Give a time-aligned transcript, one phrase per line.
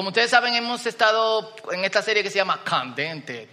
[0.00, 3.50] Como ustedes saben, hemos estado en esta serie que se llama Candente.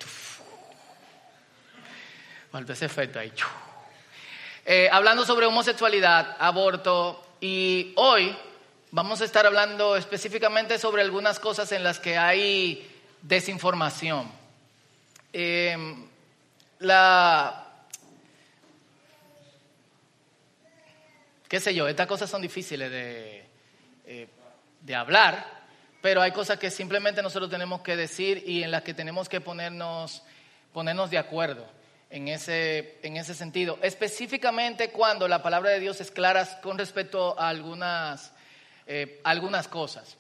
[2.50, 3.34] Falta ese efecto ahí.
[4.66, 8.34] Eh, hablando sobre homosexualidad, aborto, y hoy
[8.92, 14.32] vamos a estar hablando específicamente sobre algunas cosas en las que hay desinformación.
[15.34, 16.08] Em,
[16.80, 17.74] la,
[21.50, 23.46] qué sé yo, estas cosas son difíciles de,
[24.06, 24.28] eh,
[24.80, 25.57] de hablar,
[26.08, 29.42] pero hay cosas que simplemente nosotros tenemos que decir y en las que tenemos que
[29.42, 30.24] ponernos,
[30.72, 31.68] ponernos de acuerdo
[32.10, 33.78] en ese, en ese sentido.
[33.82, 38.32] Específicamente cuando la palabra de Dios es clara con respecto a algunas,
[38.86, 40.16] eh, algunas cosas.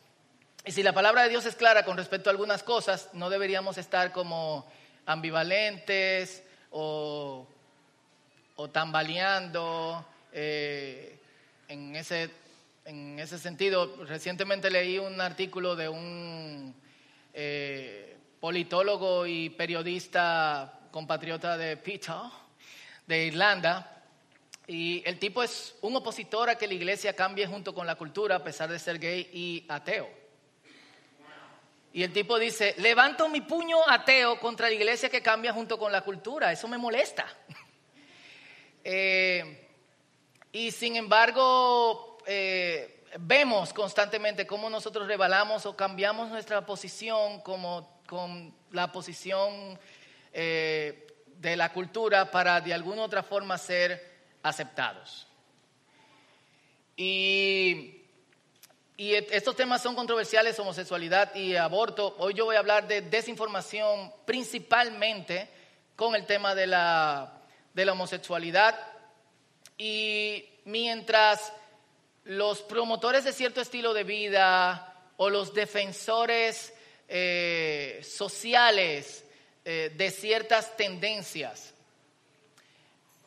[0.66, 3.78] Y si la palabra de Dios es clara con respecto a algunas cosas, no deberíamos
[3.78, 4.70] estar como
[5.06, 7.48] ambivalentes o,
[8.58, 11.18] o tambaleando eh,
[11.70, 12.30] en, ese,
[12.88, 14.06] en ese sentido.
[14.06, 16.74] Recientemente leí un artículo de un
[17.34, 22.16] eh, politólogo y periodista compatriota de Peter,
[23.06, 24.06] de Irlanda,
[24.68, 28.38] y el tipo es un opositor a que la iglesia cambie junto con la cultura
[28.38, 30.10] a pesar de ser gay y ateo.
[31.92, 35.92] Y el tipo dice, levanto mi puño ateo contra la iglesia que cambia junto con
[35.92, 37.28] la cultura, eso me molesta.
[38.90, 39.68] Eh,
[40.54, 48.53] y sin embargo, eh, vemos constantemente cómo nosotros rebalamos o cambiamos nuestra posición como, con
[48.72, 49.80] la posición
[50.33, 55.28] eh, de la cultura para de alguna u otra forma ser aceptados.
[56.98, 58.02] Y,
[58.98, 62.16] y estos temas son controversiales, homosexualidad y aborto.
[62.20, 65.49] Hoy yo voy a hablar de desinformación principalmente
[65.95, 67.42] con el tema de la,
[67.73, 68.76] de la homosexualidad.
[69.77, 71.54] Y mientras
[72.27, 76.73] los promotores de cierto estilo de vida o los defensores
[77.08, 79.23] eh, sociales
[79.64, 81.73] eh, de ciertas tendencias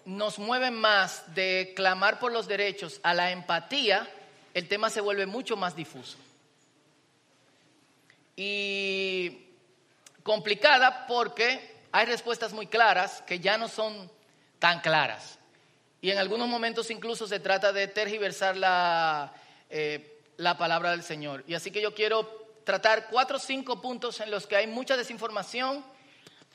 [0.05, 4.09] nos mueven más de clamar por los derechos a la empatía,
[4.55, 6.19] el tema se vuelve mucho más difuso.
[8.37, 9.47] Y
[10.23, 14.11] complicada porque hay respuestas muy claras que ya no son
[14.59, 15.40] tan claras.
[16.01, 19.33] Y en algunos momentos incluso se trata de tergiversar la,
[19.69, 21.45] eh, la palabra del Señor.
[21.47, 24.97] Y así que yo quiero tratar cuatro o cinco puntos en los que hay mucha
[24.97, 25.85] desinformación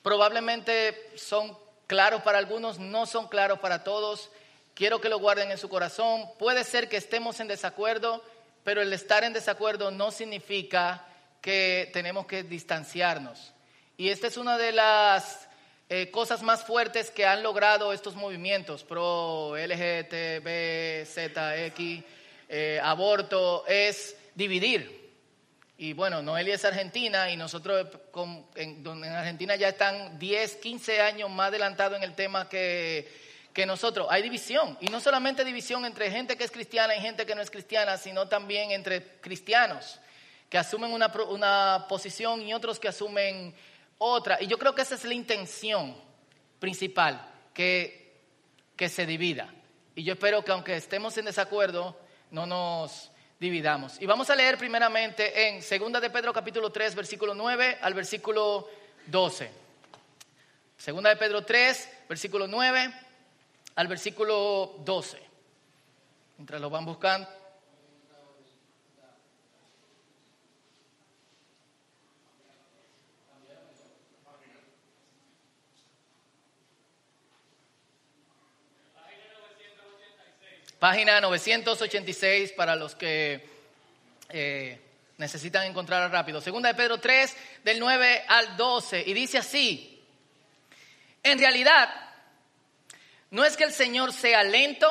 [0.06, 1.58] Probablemente son
[1.88, 4.30] claros para algunos, no son claros para todos.
[4.76, 6.30] Quiero que lo guarden en su corazón.
[6.38, 8.24] Puede ser que estemos en desacuerdo,
[8.64, 11.08] pero el estar en desacuerdo no significa
[11.42, 13.52] que tenemos que distanciarnos.
[13.98, 15.45] Y esta es una de las
[15.88, 22.04] eh, cosas más fuertes que han logrado estos movimientos pro LGTB, ZX,
[22.50, 25.06] eh, aborto, es dividir.
[25.78, 27.88] Y bueno, Noelia es argentina y nosotros
[28.56, 33.08] en, Argentina ya están 10, 15 años más adelantados en el tema que,
[33.54, 34.08] que nosotros.
[34.10, 37.42] Hay división, y no solamente división entre gente que es cristiana y gente que no
[37.42, 40.00] es cristiana, sino también entre cristianos
[40.50, 43.54] que asumen una, una posición y otros que asumen
[43.98, 44.42] otra.
[44.42, 45.96] Y yo creo que esa es la intención
[46.60, 48.22] principal, que,
[48.76, 49.54] que se divida.
[49.96, 51.98] Y yo espero que aunque estemos en desacuerdo,
[52.32, 54.02] no nos dividamos.
[54.02, 58.68] Y vamos a leer primeramente en 2 de Pedro capítulo 3, versículo 9 al versículo
[59.08, 59.50] 12.
[60.78, 62.94] Segunda de Pedro 3, versículo 9
[63.76, 65.22] al versículo 12.
[66.38, 67.28] Mientras lo van buscando.
[80.86, 83.44] Página 986 para los que
[84.30, 84.80] eh,
[85.18, 86.40] necesitan encontrar rápido.
[86.42, 89.04] Segunda de Pedro 3, del 9 al 12.
[89.08, 90.00] Y dice así,
[91.24, 91.90] en realidad,
[93.32, 94.88] no es que el Señor sea lento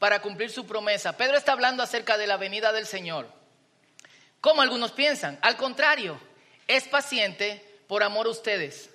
[0.00, 1.16] para cumplir su promesa.
[1.16, 3.32] Pedro está hablando acerca de la venida del Señor.
[4.40, 6.20] Como algunos piensan, al contrario,
[6.66, 8.90] es paciente por amor a ustedes.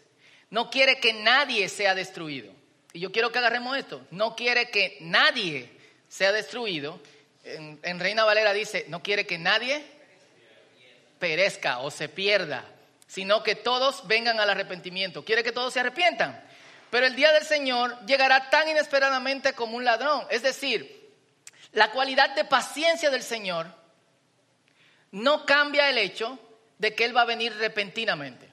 [0.49, 2.51] No quiere que nadie sea destruido.
[2.91, 4.05] Y yo quiero que agarremos esto.
[4.11, 5.81] No quiere que nadie
[6.13, 7.01] sea destruido,
[7.43, 9.83] en, Reina Valera dice, no quiere que nadie
[11.17, 12.65] perezca o se pierda,
[13.07, 15.25] sino que todos vengan al arrepentimiento.
[15.25, 16.39] Quiere que todos se arrepientan.
[16.91, 20.27] Pero el día del Señor llegará tan inesperadamente como un ladrón.
[20.29, 21.11] Es decir,
[21.71, 23.65] la cualidad de paciencia del Señor
[25.09, 26.37] no cambia el hecho
[26.77, 28.47] de que Él va a venir repentinamente.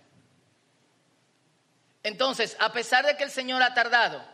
[2.05, 4.27] Entonces, a pesar de que el Señor ha tardado,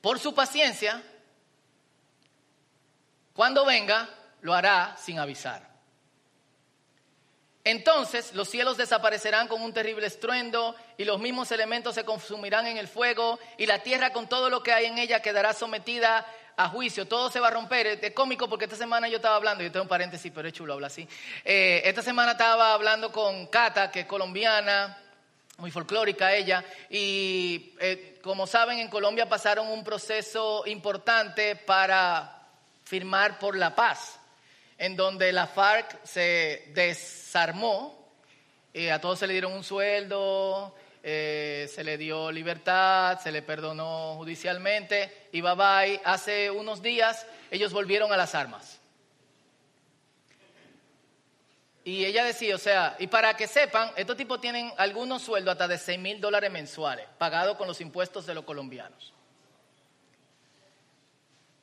[0.00, 1.02] por su paciencia,
[3.40, 4.06] cuando venga,
[4.42, 5.66] lo hará sin avisar.
[7.64, 12.76] Entonces los cielos desaparecerán con un terrible estruendo y los mismos elementos se consumirán en
[12.76, 16.68] el fuego y la tierra con todo lo que hay en ella quedará sometida a
[16.68, 17.08] juicio.
[17.08, 17.86] Todo se va a romper.
[17.86, 20.74] Es cómico porque esta semana yo estaba hablando, yo tengo un paréntesis, pero es chulo
[20.74, 21.08] hablar así.
[21.42, 24.98] Eh, esta semana estaba hablando con Cata, que es colombiana,
[25.56, 32.39] muy folclórica ella, y eh, como saben en Colombia pasaron un proceso importante para
[32.90, 34.18] firmar por la paz
[34.76, 38.10] en donde la FARC se desarmó,
[38.74, 43.42] eh, a todos se le dieron un sueldo, eh, se le dio libertad, se le
[43.42, 46.00] perdonó judicialmente y bye bye.
[46.04, 48.80] Hace unos días ellos volvieron a las armas.
[51.84, 55.68] Y ella decía, o sea, y para que sepan, estos tipos tienen algunos sueldos hasta
[55.68, 59.12] de 6 mil dólares mensuales, pagados con los impuestos de los colombianos.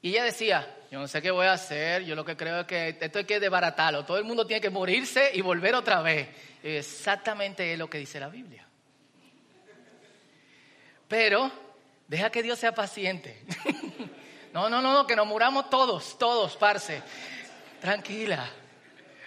[0.02, 2.68] Y ella decía, yo no sé qué voy a hacer, yo lo que creo es
[2.68, 6.30] que esto hay que desbaratarlo, todo el mundo tiene que morirse y volver otra vez.
[6.64, 8.68] exactamente es lo que dice la Biblia.
[11.08, 11.52] Pero
[12.08, 13.42] deja que Dios sea paciente.
[14.54, 17.02] no, no, no, no, que nos muramos todos, todos, parce.
[17.82, 18.50] Tranquila.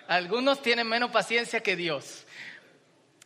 [0.08, 2.26] Algunos tienen menos paciencia que Dios.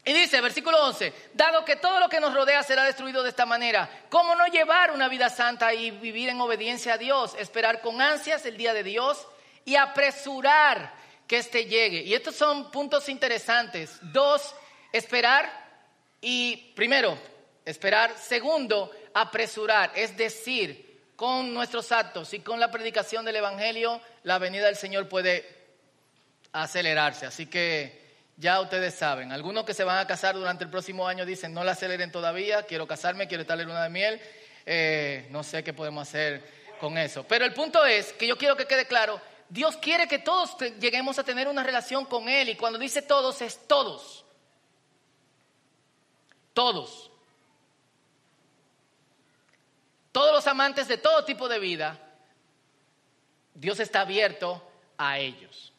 [0.06, 3.46] Y dice, versículo 11, dado que todo lo que nos rodea será destruido de esta
[3.46, 8.02] manera, ¿cómo no llevar una vida santa y vivir en obediencia a Dios, esperar con
[8.02, 9.26] ansias el día de Dios
[9.64, 10.92] y apresurar
[11.26, 12.02] que éste llegue?
[12.02, 13.98] Y estos son puntos interesantes.
[14.02, 14.54] Dos,
[14.92, 15.50] esperar
[16.20, 17.18] y, primero,
[17.64, 18.14] esperar.
[18.18, 24.66] Segundo, apresurar, es decir, con nuestros actos y con la predicación del Evangelio, la venida
[24.66, 25.48] del Señor puede
[26.52, 27.24] acelerarse.
[27.24, 28.03] Así que
[28.36, 29.32] ya ustedes saben.
[29.32, 32.62] Algunos que se van a casar durante el próximo año dicen, no la aceleren todavía,
[32.64, 34.20] quiero casarme, quiero estar en luna de miel.
[34.66, 36.42] Eh, no sé qué podemos hacer
[36.80, 37.24] con eso.
[37.24, 41.18] Pero el punto es que yo quiero que quede claro, Dios quiere que todos lleguemos
[41.18, 42.48] a tener una relación con Él.
[42.48, 44.24] Y cuando dice todos, es todos.
[46.52, 47.10] Todos.
[50.10, 51.98] Todos los amantes de todo tipo de vida,
[53.52, 54.62] Dios está abierto
[54.96, 55.73] a ellos.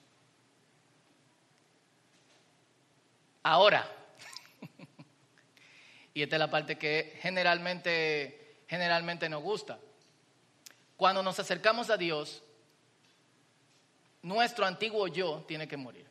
[3.48, 3.88] Ahora,
[6.16, 9.78] y esta es la parte que generalmente, generalmente nos gusta,
[10.98, 12.42] cuando nos acercamos a Dios,
[14.24, 16.08] nuestro antiguo yo tiene que morir.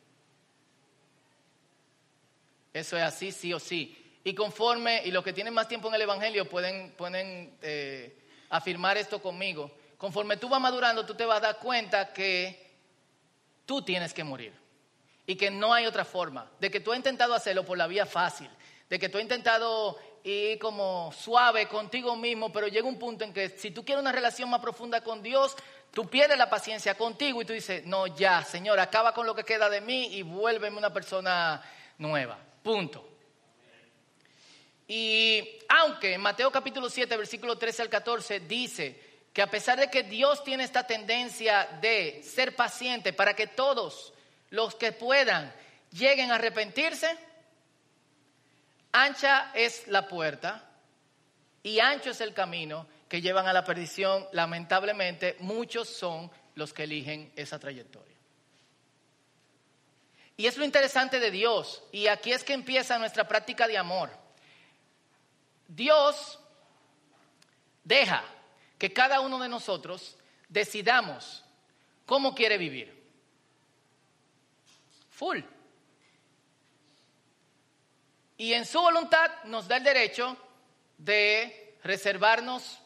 [2.73, 4.17] Eso es así, sí o sí.
[4.23, 8.17] Y conforme, y los que tienen más tiempo en el Evangelio pueden, pueden eh,
[8.49, 12.77] afirmar esto conmigo, conforme tú vas madurando, tú te vas a dar cuenta que
[13.65, 14.64] tú tienes que morir
[15.27, 18.05] y que no hay otra forma, de que tú has intentado hacerlo por la vía
[18.05, 18.49] fácil,
[18.89, 23.33] de que tú has intentado ir como suave contigo mismo, pero llega un punto en
[23.33, 25.55] que si tú quieres una relación más profunda con Dios,
[25.91, 29.43] tú pierdes la paciencia contigo y tú dices, no, ya, Señor, acaba con lo que
[29.43, 31.61] queda de mí y vuélveme una persona
[31.97, 32.37] nueva.
[32.63, 33.07] Punto.
[34.87, 38.99] Y aunque en Mateo capítulo 7, versículo 13 al 14 dice
[39.33, 44.13] que a pesar de que Dios tiene esta tendencia de ser paciente para que todos
[44.49, 45.53] los que puedan
[45.91, 47.17] lleguen a arrepentirse,
[48.91, 50.69] ancha es la puerta
[51.63, 54.27] y ancho es el camino que llevan a la perdición.
[54.31, 58.15] Lamentablemente, muchos son los que eligen esa trayectoria.
[60.37, 64.09] Y es lo interesante de Dios, y aquí es que empieza nuestra práctica de amor.
[65.67, 66.39] Dios
[67.83, 68.23] deja
[68.77, 70.17] que cada uno de nosotros
[70.49, 71.43] decidamos
[72.05, 73.04] cómo quiere vivir.
[75.15, 75.39] Full.
[78.37, 80.35] Y en su voluntad nos da el derecho
[80.97, 82.79] de reservarnos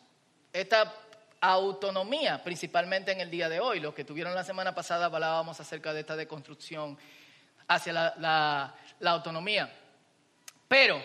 [0.53, 0.93] esta
[1.41, 3.79] autonomía, principalmente en el día de hoy.
[3.79, 6.99] Los que tuvieron la semana pasada hablábamos acerca de esta deconstrucción
[7.67, 9.73] hacia la, la autonomía.
[10.67, 11.01] Pero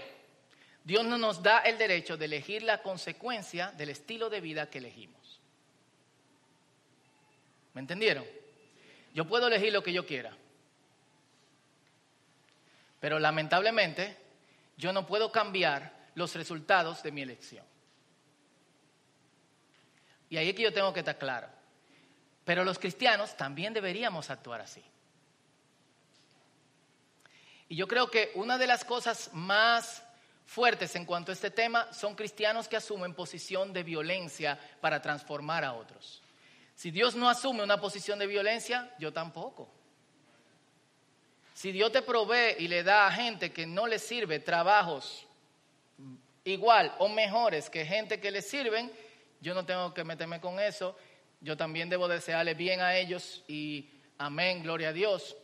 [0.85, 4.77] Dios no nos da el derecho de elegir la consecuencia del estilo de vida que
[4.77, 5.41] elegimos.
[7.73, 8.27] ¿Me entendieron?
[9.15, 10.37] Yo puedo elegir lo que yo quiera.
[13.05, 14.17] Pero lamentablemente
[14.79, 17.63] yo no puedo cambiar los resultados de mi elección.
[20.31, 21.47] Y ahí es que yo tengo que estar claro.
[22.47, 24.83] Pero los cristianos también deberíamos actuar así.
[27.69, 30.03] Y yo creo que una de las cosas más
[30.47, 35.63] fuertes en cuanto a este tema son cristianos que asumen posición de violencia para transformar
[35.63, 36.23] a otros.
[36.75, 39.84] Si Dios no asume una posición de violencia, yo tampoco.
[41.55, 45.27] Si Dios te provee y le da a gente que no le sirve trabajos
[46.43, 48.93] igual o mejores que gente que le sirven,
[49.41, 50.97] yo no tengo que meterme con eso.
[51.41, 55.37] Yo también debo desearle bien a ellos y amén, gloria a Dios.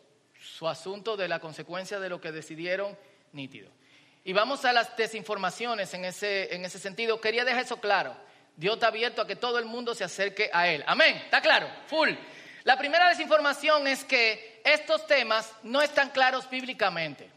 [0.42, 2.96] su asunto de la consecuencia de lo que decidieron,
[3.32, 3.70] nítido.
[4.24, 7.20] Y vamos a las desinformaciones en ese, en ese sentido.
[7.20, 8.16] Quería dejar eso claro.
[8.56, 10.82] Dios está abierto a que todo el mundo se acerque a Él.
[10.86, 11.16] Amén.
[11.16, 11.68] ¿Está claro?
[11.88, 12.10] Full.
[12.64, 17.30] La primera desinformación es que estos temas no están claros bíblicamente.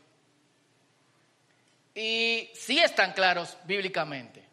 [1.96, 4.44] Y sí están claros bíblicamente.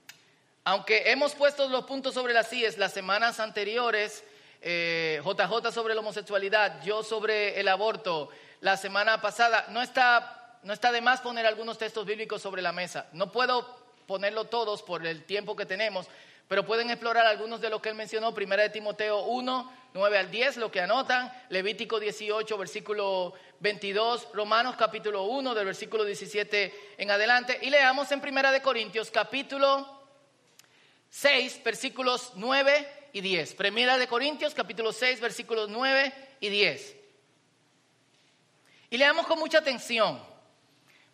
[0.64, 4.22] Aunque hemos puesto los puntos sobre las IES las semanas anteriores,
[4.62, 8.28] JJ eh, sobre la homosexualidad, yo sobre el aborto,
[8.60, 12.72] la semana pasada, no está, no está de más poner algunos textos bíblicos sobre la
[12.72, 13.06] mesa.
[13.12, 16.06] No puedo ponerlo todos por el tiempo que tenemos,
[16.46, 20.30] pero pueden explorar algunos de los que él mencionó, Primera de Timoteo 1, 9 al
[20.30, 27.10] 10, lo que anotan, Levítico 18, versículo 22, Romanos capítulo 1, del versículo 17 en
[27.10, 30.00] adelante, y leamos en Primera de Corintios capítulo
[31.10, 33.54] 6, versículos 9 y 10.
[33.54, 36.96] Primera de Corintios capítulo 6, versículos 9 y 10.
[38.90, 40.22] Y leamos con mucha atención,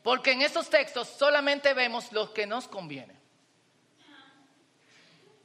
[0.02, 3.16] porque en estos textos solamente vemos los que nos convienen.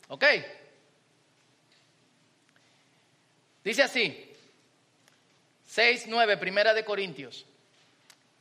[0.09, 0.25] ¿Ok?
[3.63, 4.33] Dice así,
[5.67, 7.45] 6, 9, primera de Corintios.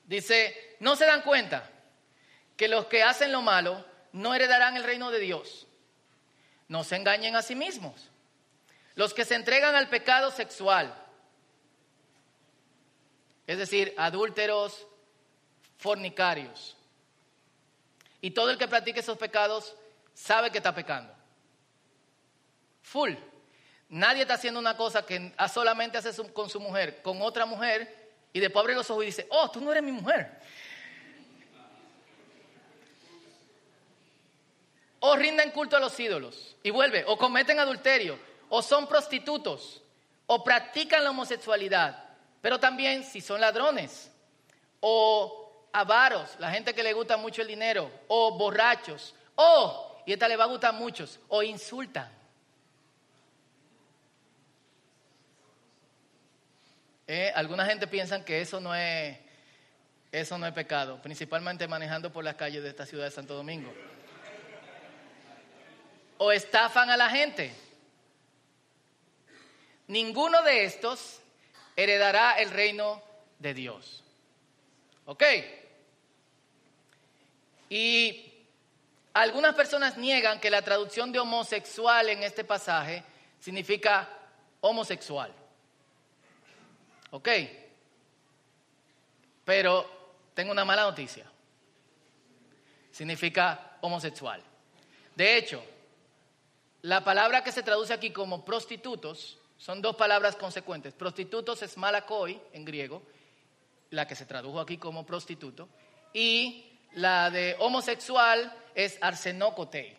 [0.07, 1.71] Dice, no se dan cuenta
[2.57, 5.67] que los que hacen lo malo no heredarán el reino de Dios.
[6.69, 8.11] No se engañen a sí mismos.
[8.97, 10.95] Los que se entregan al pecado sexual,
[13.47, 14.87] es decir, adúlteros,
[15.79, 16.77] fornicarios.
[18.21, 19.75] Y todo el que practique esos pecados
[20.15, 21.15] sabe que está pecando.
[22.83, 23.15] Full.
[23.90, 28.40] Nadie está haciendo una cosa que solamente hace con su mujer, con otra mujer, y
[28.40, 30.40] después abre los ojos y dice, oh, tú no eres mi mujer.
[35.00, 38.18] O rinden culto a los ídolos y vuelve, o cometen adulterio,
[38.49, 39.82] o son prostitutos,
[40.26, 44.11] o practican la homosexualidad pero también si son ladrones
[44.80, 50.26] o avaros, la gente que le gusta mucho el dinero, o borrachos, o, y esta
[50.26, 52.11] le va a gustar a muchos, o insultan.
[57.12, 59.19] Eh, alguna gente piensa que eso no es
[60.12, 63.75] eso no es pecado, principalmente manejando por las calles de esta ciudad de Santo Domingo.
[66.19, 67.52] O estafan a la gente.
[69.88, 71.19] Ninguno de estos
[71.75, 73.02] heredará el reino
[73.40, 74.05] de Dios.
[75.07, 75.25] ¿Ok?
[77.71, 78.35] Y
[79.14, 83.02] algunas personas niegan que la traducción de homosexual en este pasaje
[83.40, 84.09] significa
[84.61, 85.39] homosexual.
[87.11, 87.29] ¿Ok?
[89.45, 89.87] Pero
[90.35, 91.31] tengo una mala noticia.
[92.90, 94.43] Significa homosexual.
[95.14, 95.62] De hecho,
[96.83, 100.95] la palabra que se traduce aquí como prostitutos son dos palabras consecuentes.
[100.95, 103.02] Prostitutos es malakoi en griego,
[103.90, 105.69] la que se tradujo aquí como prostituto,
[106.14, 109.97] y la de homosexual es arsenokotei.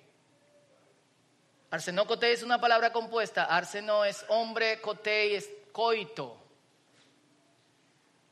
[1.70, 6.41] Arsenokotei es una palabra compuesta, arseno es hombre, kotei es coito.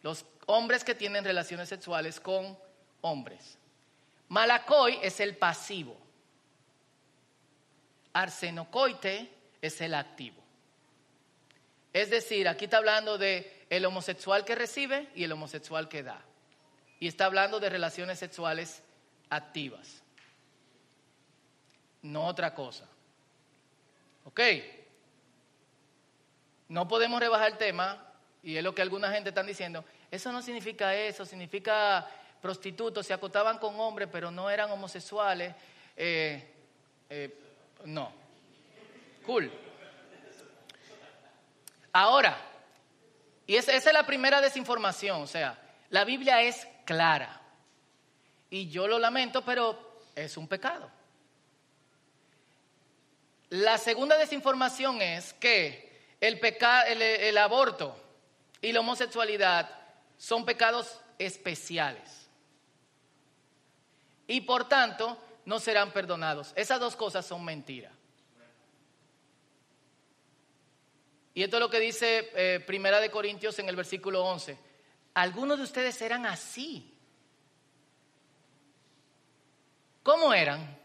[0.01, 2.57] Los hombres que tienen relaciones sexuales con
[3.01, 3.57] hombres.
[4.29, 5.97] Malakoi es el pasivo.
[8.13, 9.29] Arsenocoite
[9.61, 10.41] es el activo.
[11.93, 16.21] Es decir, aquí está hablando de el homosexual que recibe y el homosexual que da.
[16.99, 18.81] Y está hablando de relaciones sexuales
[19.29, 20.03] activas.
[22.01, 22.87] No otra cosa.
[24.25, 24.39] ¿Ok?
[26.67, 28.08] No podemos rebajar el tema,
[28.41, 29.83] y es lo que alguna gente está diciendo.
[30.09, 32.07] Eso no significa eso, significa
[32.41, 35.53] prostitutos, se acotaban con hombres, pero no eran homosexuales.
[35.95, 36.47] Eh,
[37.09, 37.37] eh,
[37.85, 38.11] no.
[39.25, 39.51] Cool.
[41.91, 42.37] Ahora,
[43.45, 47.41] y esa, es la primera desinformación, o sea, la Biblia es clara.
[48.49, 50.89] Y yo lo lamento, pero es un pecado.
[53.49, 55.89] La segunda desinformación es que
[56.21, 56.39] el,
[57.01, 58.08] el aborto
[58.61, 59.69] y la homosexualidad
[60.17, 62.29] son pecados especiales.
[64.27, 66.53] Y por tanto, no serán perdonados.
[66.55, 67.93] Esas dos cosas son mentiras.
[71.33, 74.57] Y esto es lo que dice eh, Primera de Corintios en el versículo 11.
[75.13, 76.93] Algunos de ustedes eran así.
[80.03, 80.77] ¿Cómo eran?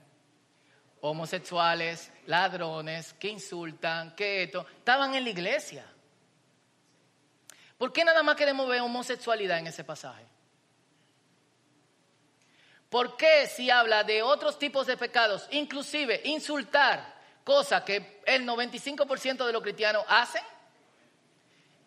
[1.00, 4.66] Homosexuales, ladrones, que insultan, que esto.
[4.78, 5.94] Estaban en la iglesia.
[7.78, 10.25] ¿Por qué nada más queremos ver homosexualidad en ese pasaje?
[12.88, 19.45] ¿Por qué si habla de otros tipos de pecados, inclusive insultar, cosa que el 95%
[19.45, 20.43] de los cristianos hacen,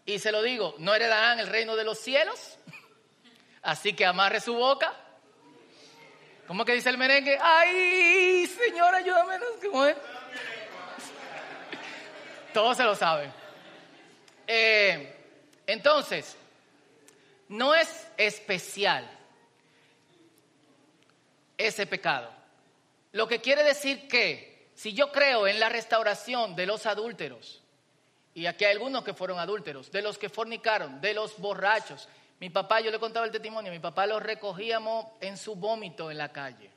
[0.06, 2.58] Y se lo digo, no heredarán el reino de los cielos.
[3.62, 4.94] Así que amarre su boca.
[6.48, 7.38] ¿Cómo que dice el merengue?
[7.42, 9.38] ¡Ay, Señor, ayúdame!
[9.66, 9.98] ¿Cómo es?
[12.54, 13.34] Todos se lo saben.
[14.48, 15.17] Eh,
[15.68, 16.38] entonces,
[17.50, 19.10] no es especial
[21.58, 22.32] ese pecado.
[23.12, 27.62] Lo que quiere decir que si yo creo en la restauración de los adúlteros,
[28.34, 32.08] y aquí hay algunos que fueron adúlteros, de los que fornicaron, de los borrachos,
[32.40, 36.20] mi papá, yo le contaba el testimonio, mi papá los recogíamos en su vómito en
[36.20, 36.70] la calle.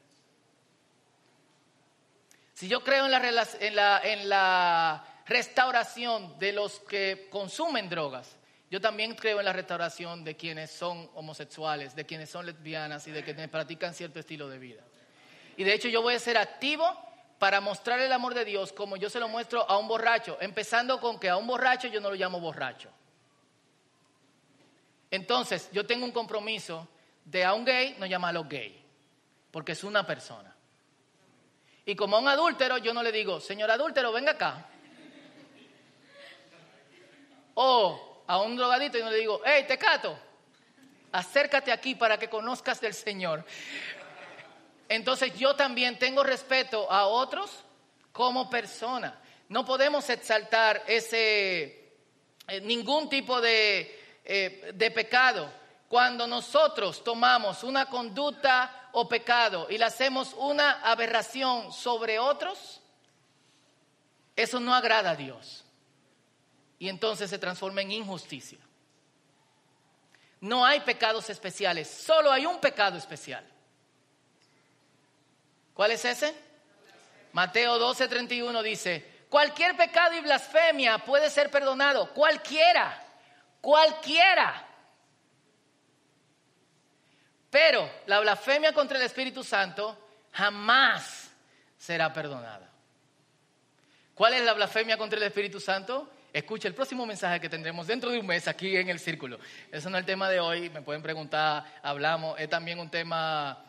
[2.55, 8.37] Si yo creo en la, en la, en la restauración de los que consumen drogas,
[8.71, 13.11] yo también creo en la restauración de quienes son homosexuales, de quienes son lesbianas y
[13.11, 14.83] de quienes practican cierto estilo de vida.
[15.57, 16.87] Y de hecho yo voy a ser activo
[17.41, 21.01] para mostrar el amor de Dios como yo se lo muestro a un borracho, empezando
[21.01, 22.91] con que a un borracho yo no lo llamo borracho.
[25.11, 26.87] Entonces yo tengo un compromiso
[27.25, 28.81] de a un gay no llamarlo gay,
[29.51, 30.55] porque es una persona.
[31.85, 34.69] Y como a un adúltero yo no le digo, señor adúltero, venga acá.
[37.55, 40.17] O a un drogadito y no le digo, hey, tecato,
[41.11, 43.45] acércate aquí para que conozcas del Señor.
[44.89, 47.51] Entonces yo también tengo respeto a otros
[48.13, 49.21] como persona.
[49.49, 51.93] No podemos exaltar ese
[52.47, 55.53] eh, ningún tipo de, eh, de pecado.
[55.89, 62.81] Cuando nosotros tomamos una conducta o pecado y le hacemos una aberración sobre otros,
[64.37, 65.65] eso no agrada a Dios
[66.81, 68.59] y entonces se transforma en injusticia.
[70.41, 73.47] No hay pecados especiales, solo hay un pecado especial.
[75.75, 76.35] ¿Cuál es ese?
[77.33, 83.07] Mateo 12:31 dice, cualquier pecado y blasfemia puede ser perdonado, cualquiera,
[83.61, 84.67] cualquiera.
[87.51, 89.99] Pero la blasfemia contra el Espíritu Santo
[90.33, 91.31] jamás
[91.77, 92.71] será perdonada.
[94.15, 96.11] ¿Cuál es la blasfemia contra el Espíritu Santo?
[96.33, 99.39] Escucha el próximo mensaje que tendremos dentro de un mes aquí en el círculo.
[99.73, 103.65] Eso no es el tema de hoy, me pueden preguntar, hablamos, es también un tema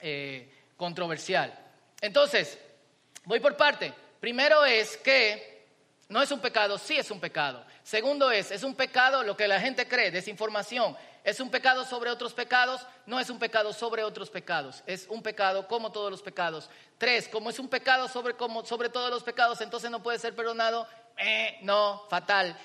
[0.00, 1.52] eh, controversial.
[2.00, 2.58] Entonces,
[3.24, 3.92] voy por parte.
[4.20, 5.66] Primero es que
[6.08, 7.64] no es un pecado, sí es un pecado.
[7.82, 10.96] Segundo es, es un pecado lo que la gente cree, desinformación.
[11.24, 12.84] ¿Es un pecado sobre otros pecados?
[13.06, 14.82] No es un pecado sobre otros pecados.
[14.86, 16.68] Es un pecado como todos los pecados.
[16.98, 20.34] Tres, como es un pecado sobre, como, sobre todos los pecados, entonces no puede ser
[20.34, 20.86] perdonado
[21.18, 22.56] eh, no, fatal.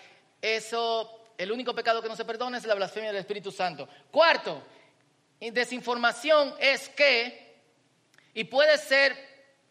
[0.42, 3.88] Eso, el único pecado que no se perdona es la blasfemia del Espíritu Santo.
[4.12, 4.64] Cuarto,
[5.40, 7.56] desinformación es que,
[8.34, 9.16] y puede ser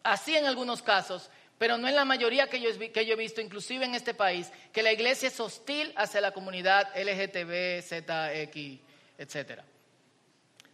[0.03, 3.41] así en algunos casos, pero no en la mayoría que yo, que yo he visto,
[3.41, 8.79] inclusive en este país, que la iglesia es hostil hacia la comunidad LGTB, ZX,
[9.17, 9.61] etc.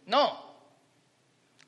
[0.06, 0.54] No.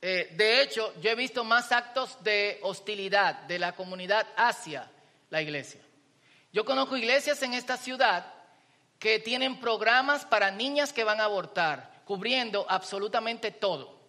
[0.03, 4.91] Eh, de hecho, yo he visto más actos de hostilidad de la comunidad hacia
[5.31, 5.81] la iglesia.
[6.57, 8.33] Yo conozco iglesias en esta ciudad
[8.99, 14.01] que tienen programas para niñas que van a abortar, cubriendo absolutamente todo,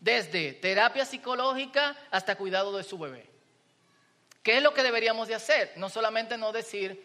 [0.00, 3.30] desde terapia psicológica hasta cuidado de su bebé.
[4.42, 5.74] ¿Qué es lo que deberíamos de hacer?
[5.76, 7.00] No solamente no decir,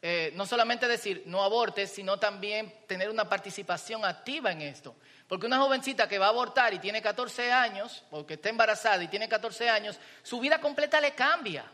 [0.00, 4.96] eh, no solamente decir no abortes, sino también tener una participación activa en esto.
[5.28, 9.04] Porque una jovencita que va a abortar y tiene 14 años, o que está embarazada
[9.04, 11.70] y tiene 14 años, su vida completa le cambia.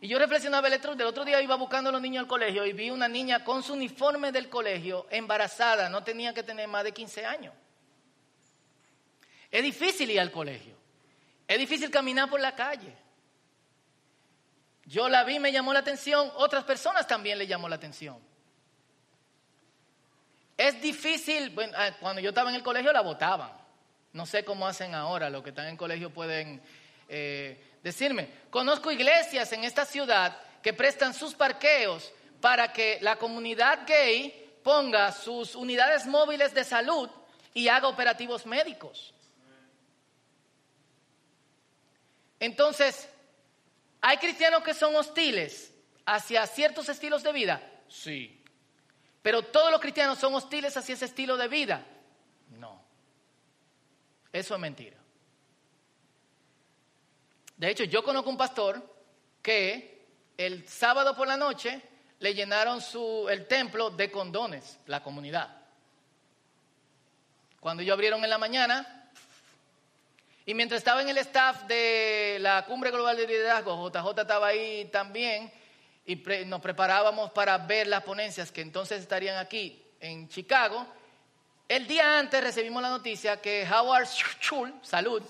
[0.00, 2.64] Y yo reflexionaba el otro, del otro día iba buscando a los niños al colegio
[2.64, 6.84] y vi una niña con su uniforme del colegio embarazada, no tenía que tener más
[6.84, 7.54] de 15 años.
[9.50, 10.74] Es difícil ir al colegio,
[11.46, 12.96] es difícil caminar por la calle.
[14.86, 18.18] Yo la vi, me llamó la atención, otras personas también le llamó la atención.
[20.56, 23.52] Es difícil, bueno, ah, cuando yo estaba en el colegio la votaban.
[24.12, 26.60] No sé cómo hacen ahora, los que están en colegio pueden
[27.08, 33.86] eh, decirme, conozco iglesias en esta ciudad que prestan sus parqueos para que la comunidad
[33.86, 37.08] gay ponga sus unidades móviles de salud
[37.54, 39.14] y haga operativos médicos.
[42.38, 43.08] Entonces,
[44.00, 45.72] ¿hay cristianos que son hostiles
[46.06, 47.62] hacia ciertos estilos de vida?
[47.88, 48.42] Sí.
[49.22, 51.84] Pero todos los cristianos son hostiles hacia ese estilo de vida.
[52.58, 52.82] No.
[54.32, 54.96] Eso es mentira.
[57.60, 58.82] De hecho, yo conozco un pastor
[59.42, 60.06] que
[60.38, 61.82] el sábado por la noche
[62.18, 65.58] le llenaron su, el templo de condones, la comunidad.
[67.60, 69.10] Cuando ellos abrieron en la mañana,
[70.46, 74.86] y mientras estaba en el staff de la Cumbre Global de Liderazgo, JJ estaba ahí
[74.86, 75.52] también,
[76.06, 80.86] y nos preparábamos para ver las ponencias que entonces estarían aquí en Chicago,
[81.68, 85.22] el día antes recibimos la noticia que Howard Schultz, salud,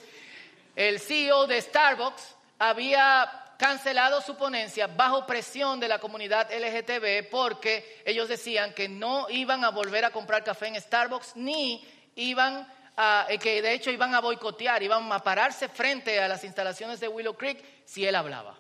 [0.77, 8.03] el CEO de Starbucks, había cancelado su ponencia bajo presión de la comunidad LGTB porque
[8.07, 13.27] ellos decían que no iban a volver a comprar café en Starbucks ni iban a,
[13.29, 17.09] eh, que de hecho iban a boicotear, iban a pararse frente a las instalaciones de
[17.09, 18.57] Willow Creek si él hablaba.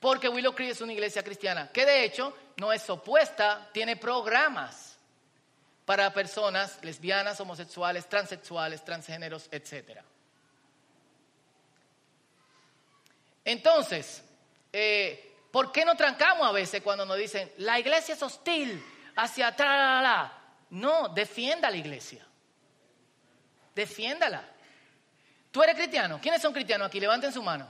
[0.00, 4.96] Porque Willow Creek es una iglesia cristiana que de hecho no es opuesta, tiene programas
[5.84, 10.04] para personas lesbianas, homosexuales, transexuales, transgéneros, etcétera.
[13.48, 14.22] Entonces,
[14.70, 18.84] eh, ¿por qué no trancamos a veces cuando nos dicen, la iglesia es hostil
[19.16, 20.30] hacia atrás?
[20.68, 22.26] No, defienda la iglesia.
[23.74, 24.46] Defiéndala.
[25.50, 26.18] ¿Tú eres cristiano?
[26.20, 27.00] ¿Quiénes son cristianos aquí?
[27.00, 27.66] Levanten su mano.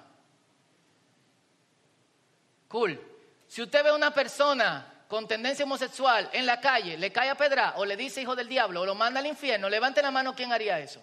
[2.66, 3.00] Cool.
[3.46, 7.36] Si usted ve a una persona con tendencia homosexual en la calle, le cae a
[7.36, 10.34] pedra o le dice hijo del diablo o lo manda al infierno, levante la mano,
[10.34, 11.00] ¿quién haría eso?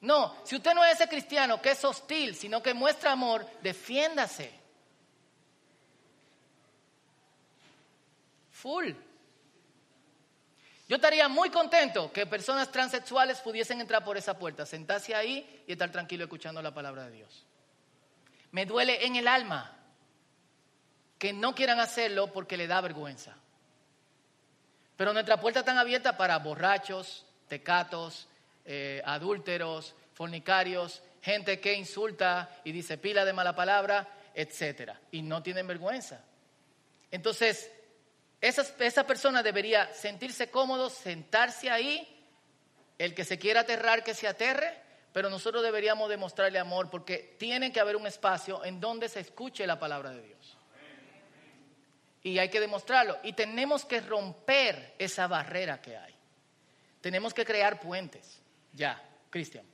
[0.00, 4.52] No, si usted no es ese cristiano que es hostil, sino que muestra amor, defiéndase.
[8.52, 8.92] Full.
[10.88, 15.72] Yo estaría muy contento que personas transexuales pudiesen entrar por esa puerta, sentarse ahí y
[15.72, 17.44] estar tranquilo escuchando la palabra de Dios.
[18.52, 19.76] Me duele en el alma
[21.18, 23.34] que no quieran hacerlo porque le da vergüenza.
[24.96, 28.28] Pero nuestra puerta está abierta para borrachos, tecatos,
[28.66, 35.42] eh, adúlteros, fornicarios, gente que insulta y dice pila de mala palabra, etcétera, y no
[35.42, 36.24] tienen vergüenza.
[37.10, 37.70] Entonces,
[38.40, 42.06] esa, persona debería sentirse cómodo, sentarse ahí,
[42.98, 47.72] el que se quiera aterrar, que se aterre, pero nosotros deberíamos demostrarle amor porque tiene
[47.72, 50.58] que haber un espacio en donde se escuche la palabra de Dios.
[52.22, 53.18] Y hay que demostrarlo.
[53.22, 56.14] Y tenemos que romper esa barrera que hay.
[57.00, 58.40] Tenemos que crear puentes.
[58.76, 59.64] Ya, Cristian.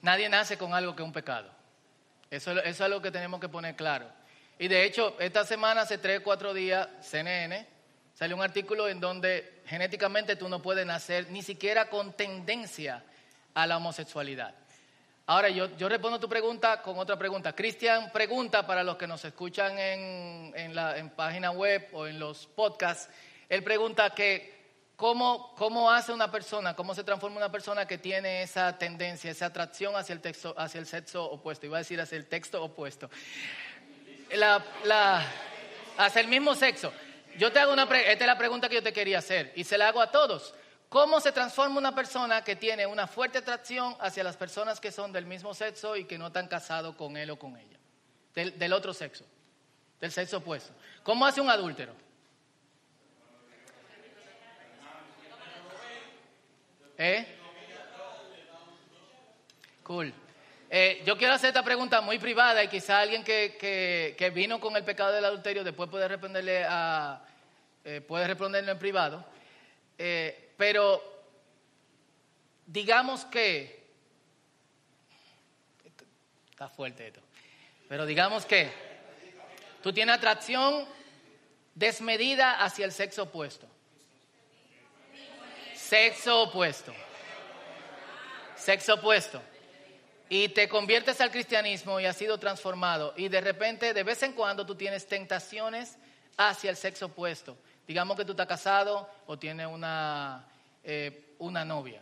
[0.00, 1.50] Nadie nace con algo que es un pecado.
[2.30, 4.06] Eso, es algo que tenemos que poner claro.
[4.58, 7.66] Y de hecho, esta semana, hace tres, cuatro días, CNN,
[8.14, 13.02] salió un artículo en donde genéticamente tú no puedes nacer ni siquiera con tendencia
[13.54, 14.54] a la homosexualidad.
[15.26, 17.54] Ahora, yo, yo respondo tu pregunta con otra pregunta.
[17.54, 22.18] Cristian pregunta para los que nos escuchan en, en la en página web o en
[22.18, 23.08] los podcasts,
[23.48, 24.61] él pregunta que
[25.02, 29.96] ¿Cómo, hace una persona, cómo se transforma una persona que tiene esa tendencia, esa atracción
[29.96, 31.66] hacia el, texto, hacia el sexo opuesto?
[31.66, 33.10] Iba a decir hacia el texto opuesto.
[35.98, 36.92] hacia el mismo sexo.
[37.36, 39.76] Yo te hago una esta es la pregunta que yo te quería hacer y se
[39.76, 40.54] la hago a todos.
[40.88, 45.10] ¿Cómo se transforma una persona que tiene una fuerte atracción hacia las personas que son
[45.12, 47.76] del mismo sexo y que no están casados con él o con ella?
[48.36, 49.24] del otro sexo,
[50.00, 50.72] del sexo opuesto.
[51.02, 51.92] ¿Cómo hace un adúltero?
[56.98, 57.26] ¿Eh?
[59.82, 60.12] Cool.
[60.70, 64.84] Eh, yo quiero hacer esta pregunta muy privada y quizá alguien que, vino con el
[64.84, 67.22] pecado del adulterio después puede responderle a,
[67.84, 69.24] eh, puede responderlo en privado.
[70.56, 71.02] Pero
[72.66, 73.82] digamos que
[76.50, 77.20] está fuerte esto.
[77.88, 78.70] Pero digamos que
[79.82, 80.86] tú tienes atracción
[81.74, 83.66] desmedida hacia el sexo opuesto.
[85.92, 86.90] Sexo opuesto.
[88.56, 89.42] Sexo opuesto.
[90.30, 94.32] y te conviertes al cristianismo y has sido transformado y de repente de vez en
[94.32, 95.98] cuando tú tienes tentaciones
[96.38, 97.58] hacia el sexo opuesto.
[97.86, 100.48] Digamos que tú estás casado o tienes una,
[100.82, 102.00] eh, una novia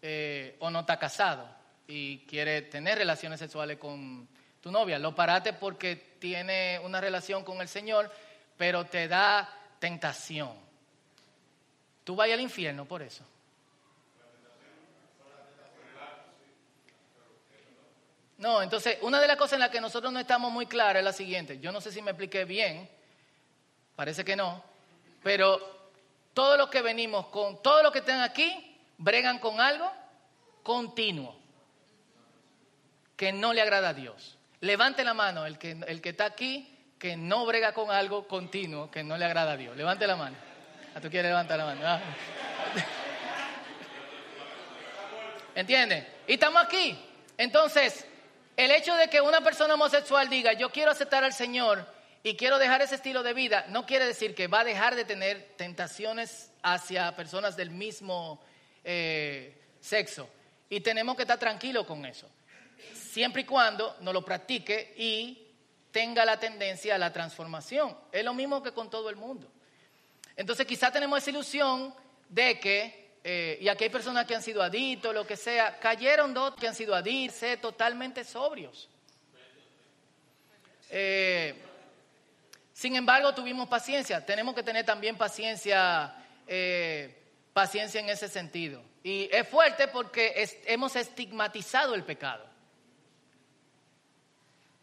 [0.00, 1.48] eh, o no estás casado
[1.88, 4.28] y quiere tener relaciones sexuales con
[4.60, 5.00] tu novia.
[5.00, 8.12] Lo paraste porque tiene una relación con el Señor,
[8.56, 10.65] pero te da tentación.
[12.06, 13.24] Tú vayas al infierno por eso.
[18.38, 21.04] No, entonces, una de las cosas en las que nosotros no estamos muy claros es
[21.04, 21.58] la siguiente.
[21.58, 22.88] Yo no sé si me expliqué bien,
[23.96, 24.62] parece que no,
[25.24, 25.58] pero
[26.32, 29.90] todos los que venimos con, todos los que están aquí, bregan con algo
[30.62, 31.36] continuo
[33.16, 34.38] que no le agrada a Dios.
[34.60, 38.92] Levante la mano el que, el que está aquí, que no brega con algo continuo
[38.92, 39.76] que no le agrada a Dios.
[39.76, 40.45] Levante la mano.
[40.96, 41.80] ¿A ah, quieres levantar la mano?
[41.84, 42.00] Ah.
[46.26, 46.98] Y estamos aquí.
[47.36, 48.06] Entonces,
[48.56, 51.86] el hecho de que una persona homosexual diga, yo quiero aceptar al Señor
[52.22, 55.04] y quiero dejar ese estilo de vida, no quiere decir que va a dejar de
[55.04, 58.42] tener tentaciones hacia personas del mismo
[58.82, 60.30] eh, sexo.
[60.70, 62.26] Y tenemos que estar tranquilos con eso,
[62.94, 65.46] siempre y cuando no lo practique y
[65.90, 67.94] tenga la tendencia a la transformación.
[68.10, 69.52] Es lo mismo que con todo el mundo.
[70.36, 71.94] Entonces quizá tenemos esa ilusión
[72.28, 76.32] de que eh, y aquí hay personas que han sido adictos, lo que sea, cayeron
[76.32, 78.88] dos que han sido adictos, totalmente sobrios.
[80.90, 81.60] Eh,
[82.72, 84.24] sin embargo, tuvimos paciencia.
[84.24, 86.14] Tenemos que tener también paciencia,
[86.46, 87.20] eh,
[87.52, 88.80] paciencia en ese sentido.
[89.02, 92.46] Y es fuerte porque hemos estigmatizado el pecado.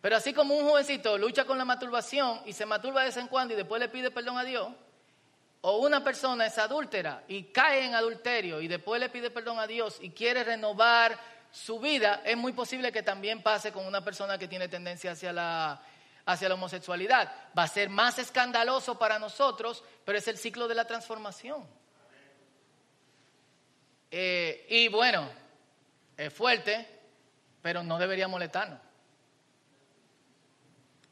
[0.01, 3.29] Pero así como un jovencito lucha con la masturbación y se masturba de vez en
[3.29, 4.67] cuando y después le pide perdón a Dios,
[5.65, 9.67] o una persona es adúltera y cae en adulterio y después le pide perdón a
[9.67, 11.17] Dios y quiere renovar
[11.51, 15.31] su vida, es muy posible que también pase con una persona que tiene tendencia hacia
[15.31, 15.81] la,
[16.25, 17.33] hacia la homosexualidad.
[17.57, 21.65] Va a ser más escandaloso para nosotros, pero es el ciclo de la transformación.
[24.11, 25.29] Eh, y bueno,
[26.17, 26.85] es fuerte,
[27.61, 28.79] pero no debería molestarnos.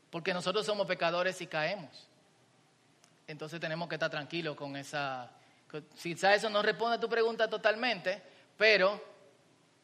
[0.09, 2.10] Porque nosotros somos pecadores y caemos
[3.31, 5.31] entonces tenemos que estar tranquilos con esa...
[6.01, 8.21] Quizá eso no responde a tu pregunta totalmente,
[8.57, 9.01] pero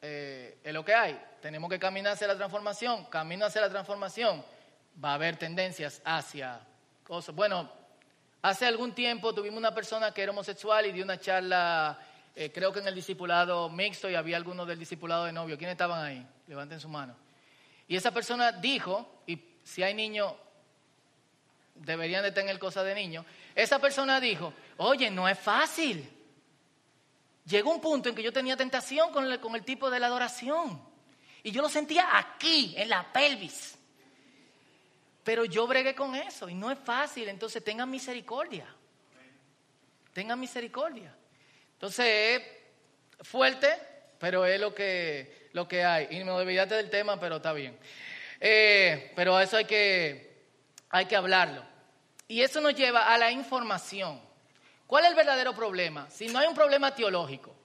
[0.02, 1.20] eh, es lo que hay.
[1.42, 3.06] Tenemos que caminar hacia la transformación.
[3.06, 4.44] Camino hacia la transformación
[5.04, 6.60] va a haber tendencias hacia
[7.04, 7.34] cosas.
[7.34, 7.72] Bueno,
[8.42, 11.98] hace algún tiempo tuvimos una persona que era homosexual y dio una charla,
[12.36, 15.58] eh, creo que en el discipulado mixto y había algunos del discipulado de novio.
[15.58, 16.28] ¿Quiénes estaban ahí?
[16.48, 17.16] Levanten su mano.
[17.88, 20.34] Y esa persona dijo, y si hay niños
[21.80, 26.08] deberían de tener cosas de niño, esa persona dijo, oye, no es fácil.
[27.46, 30.08] Llegó un punto en que yo tenía tentación con el, con el tipo de la
[30.08, 30.82] adoración.
[31.44, 33.78] Y yo lo sentía aquí, en la pelvis.
[35.24, 37.30] Pero yo bregué con eso y no es fácil.
[37.30, 38.66] Entonces tengan misericordia.
[40.14, 41.16] Tengan misericordia.
[41.74, 42.42] Entonces
[43.20, 43.70] es fuerte,
[44.20, 46.08] pero es lo que, lo que hay.
[46.12, 47.78] Y me olvidaste del tema, pero está bien.
[48.40, 50.27] Eh, pero eso hay que,
[50.90, 51.64] hay que hablarlo.
[52.28, 54.22] Y eso nos lleva a la información.
[54.86, 56.10] ¿Cuál es el verdadero problema?
[56.10, 57.56] Si no hay un problema teológico,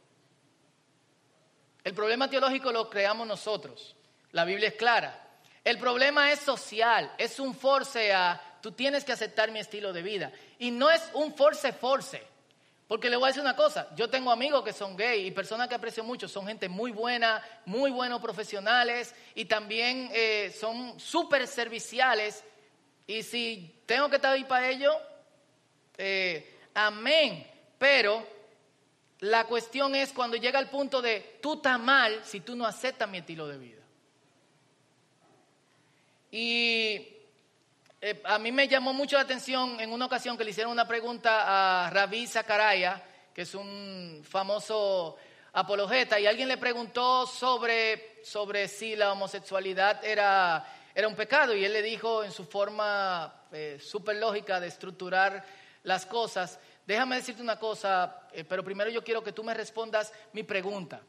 [1.85, 3.97] el problema teológico lo creamos nosotros.
[4.31, 5.19] La Biblia es clara.
[5.65, 10.03] El problema es social, es un force a, tú tienes que aceptar mi estilo de
[10.03, 10.33] vida.
[10.59, 12.23] Y no es un force force.
[12.89, 15.67] Porque le voy a decir una cosa, yo tengo amigos que son gay y personas
[15.67, 21.47] que aprecio mucho, son gente muy buena, muy buenos profesionales y también eh, son súper
[21.47, 22.45] serviciales
[23.07, 24.93] y si tengo que estar ahí para ello,
[25.99, 27.47] eh, amén.
[27.79, 28.27] Pero
[29.21, 33.09] la cuestión es cuando llega el punto de tú estás mal si tú no aceptas
[33.09, 33.83] mi estilo de vida.
[36.31, 37.09] Y
[38.01, 40.89] eh, a mí me llamó mucho la atención en una ocasión que le hicieron una
[40.89, 43.03] pregunta a Rabí Zacaraya,
[43.35, 45.17] que es un famoso
[45.53, 51.65] apologeta, y alguien le preguntó sobre, sobre si la homosexualidad era era un pecado y
[51.65, 55.45] él le dijo en su forma eh, súper lógica de estructurar
[55.85, 60.13] las cosas, déjame decirte una cosa, eh, pero primero yo quiero que tú me respondas
[60.33, 61.01] mi pregunta.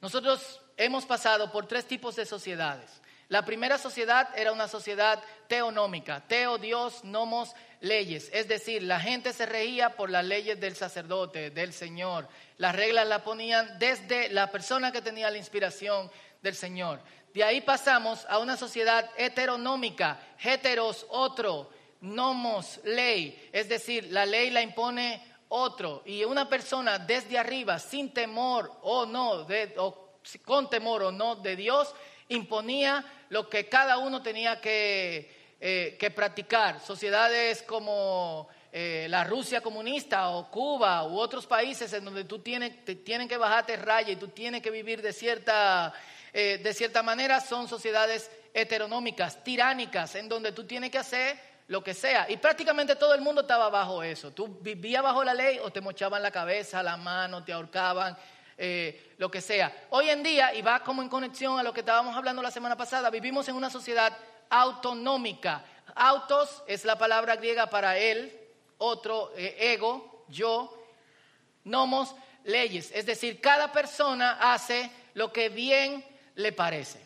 [0.00, 3.00] Nosotros hemos pasado por tres tipos de sociedades.
[3.28, 8.28] La primera sociedad era una sociedad teonómica, teo, Dios, nomos, leyes.
[8.32, 12.28] Es decir, la gente se regía por las leyes del sacerdote, del Señor.
[12.58, 16.10] Las reglas las ponían desde la persona que tenía la inspiración
[16.42, 17.00] del Señor.
[17.34, 21.70] De ahí pasamos a una sociedad heteronómica, heteros, otro,
[22.02, 26.02] nomos, ley, es decir, la ley la impone otro.
[26.04, 29.46] Y una persona desde arriba, sin temor o no,
[30.44, 31.94] con temor o no de Dios,
[32.28, 36.80] imponía lo que cada uno tenía que, eh, que practicar.
[36.80, 42.84] Sociedades como eh, la Rusia comunista o Cuba u otros países en donde tú tienes,
[42.86, 45.92] te, tienen que bajarte raya y tú tienes que vivir de cierta,
[46.32, 51.84] eh, de cierta manera, son sociedades heteronómicas, tiránicas, en donde tú tienes que hacer lo
[51.84, 52.30] que sea.
[52.30, 54.30] Y prácticamente todo el mundo estaba bajo eso.
[54.30, 58.16] Tú vivías bajo la ley o te mochaban la cabeza, la mano, te ahorcaban,
[58.56, 59.86] eh, lo que sea.
[59.90, 62.76] Hoy en día, y va como en conexión a lo que estábamos hablando la semana
[62.76, 64.16] pasada, vivimos en una sociedad
[64.48, 65.64] autonómica.
[65.94, 68.38] Autos es la palabra griega para él,
[68.82, 70.76] otro, eh, ego, yo,
[71.64, 72.14] nomos,
[72.44, 72.90] leyes.
[72.92, 77.00] Es decir, cada persona hace lo que bien le parece.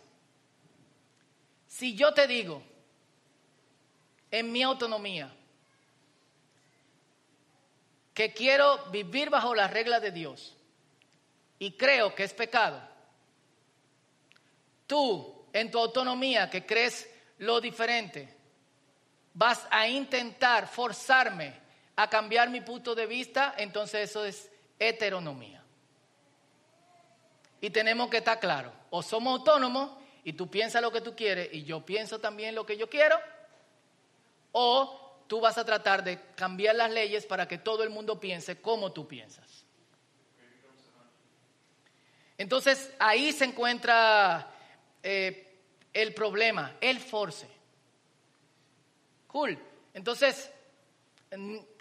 [1.69, 2.63] Si yo te digo,
[4.31, 5.33] en mi autonomía,
[8.15, 10.57] que quiero vivir bajo las reglas de Dios
[11.59, 12.81] y creo que es pecado,
[14.87, 17.09] tú en tu autonomía que crees
[17.39, 18.35] lo diferente,
[19.35, 21.66] vas a intentar forzarme
[21.97, 25.63] a cambiar mi punto de vista, entonces eso es heteronomía.
[27.61, 31.49] Y tenemos que estar claros, o somos autónomos y tú piensas lo que tú quieres
[31.53, 33.17] y yo pienso también lo que yo quiero,
[34.53, 38.61] o tú vas a tratar de cambiar las leyes para que todo el mundo piense
[38.61, 39.65] como tú piensas.
[42.39, 44.51] Entonces ahí se encuentra
[45.03, 45.61] eh,
[45.93, 47.49] el problema, el force.
[49.29, 49.59] Cool.
[49.95, 50.51] Entonces,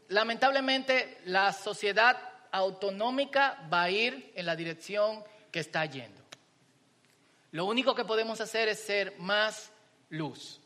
[0.10, 2.18] lamentablemente la sociedad
[2.52, 6.22] autonómica va a ir en la dirección que está yendo.
[7.52, 9.72] Lo único que podemos hacer es ser más
[10.10, 10.60] luz.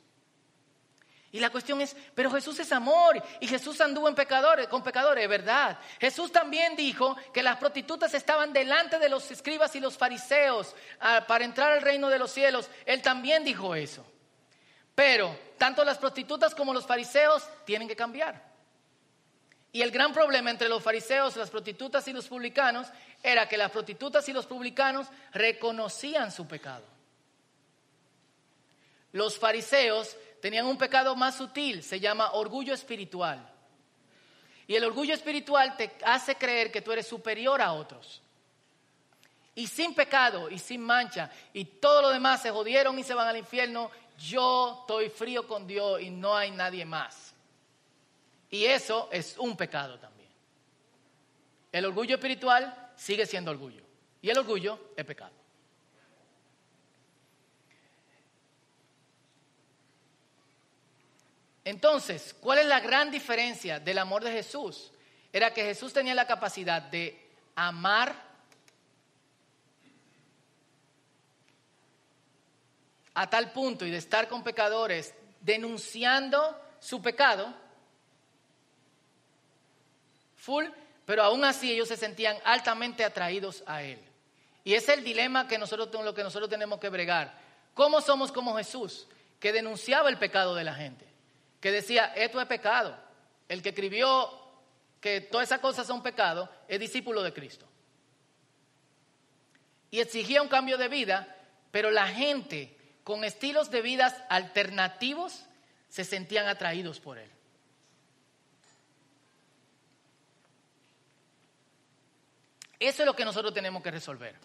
[1.32, 5.30] Y la cuestión es, pero Jesús es amor y Jesús anduvo en pecadores, con pecadores,
[5.30, 5.78] ¿verdad?
[6.00, 11.26] Jesús también dijo que las prostitutas estaban delante de los escribas y los fariseos ah,
[11.28, 12.68] para entrar al reino de los cielos.
[12.84, 14.04] Él también dijo eso.
[14.96, 18.49] Pero tanto las prostitutas como los fariseos tienen que cambiar.
[19.72, 22.88] Y el gran problema entre los fariseos, las prostitutas y los publicanos
[23.22, 26.84] era que las prostitutas y los publicanos reconocían su pecado.
[29.12, 33.48] Los fariseos tenían un pecado más sutil, se llama orgullo espiritual.
[34.68, 38.22] Y el orgullo espiritual te hace creer que tú eres superior a otros.
[39.56, 43.28] Y sin pecado y sin mancha y todo lo demás se jodieron y se van
[43.28, 47.29] al infierno, yo estoy frío con Dios y no hay nadie más.
[48.50, 50.30] Y eso es un pecado también.
[51.72, 53.84] El orgullo espiritual sigue siendo orgullo.
[54.22, 55.32] Y el orgullo es pecado.
[61.64, 64.92] Entonces, ¿cuál es la gran diferencia del amor de Jesús?
[65.32, 68.16] Era que Jesús tenía la capacidad de amar
[73.14, 77.54] a tal punto y de estar con pecadores denunciando su pecado
[80.40, 80.66] full,
[81.06, 84.00] pero aún así ellos se sentían altamente atraídos a Él.
[84.64, 87.38] Y es el dilema que nosotros, lo que nosotros tenemos que bregar.
[87.74, 89.08] ¿Cómo somos como Jesús,
[89.40, 91.06] que denunciaba el pecado de la gente?
[91.60, 92.98] Que decía, esto es pecado.
[93.48, 94.30] El que escribió
[95.02, 97.66] que todas esas cosas son pecado es discípulo de Cristo.
[99.92, 101.36] Y exigía un cambio de vida,
[101.72, 105.46] pero la gente con estilos de vidas alternativos
[105.88, 107.30] se sentían atraídos por Él.
[112.80, 114.36] Eso es lo que nosotros tenemos que resolver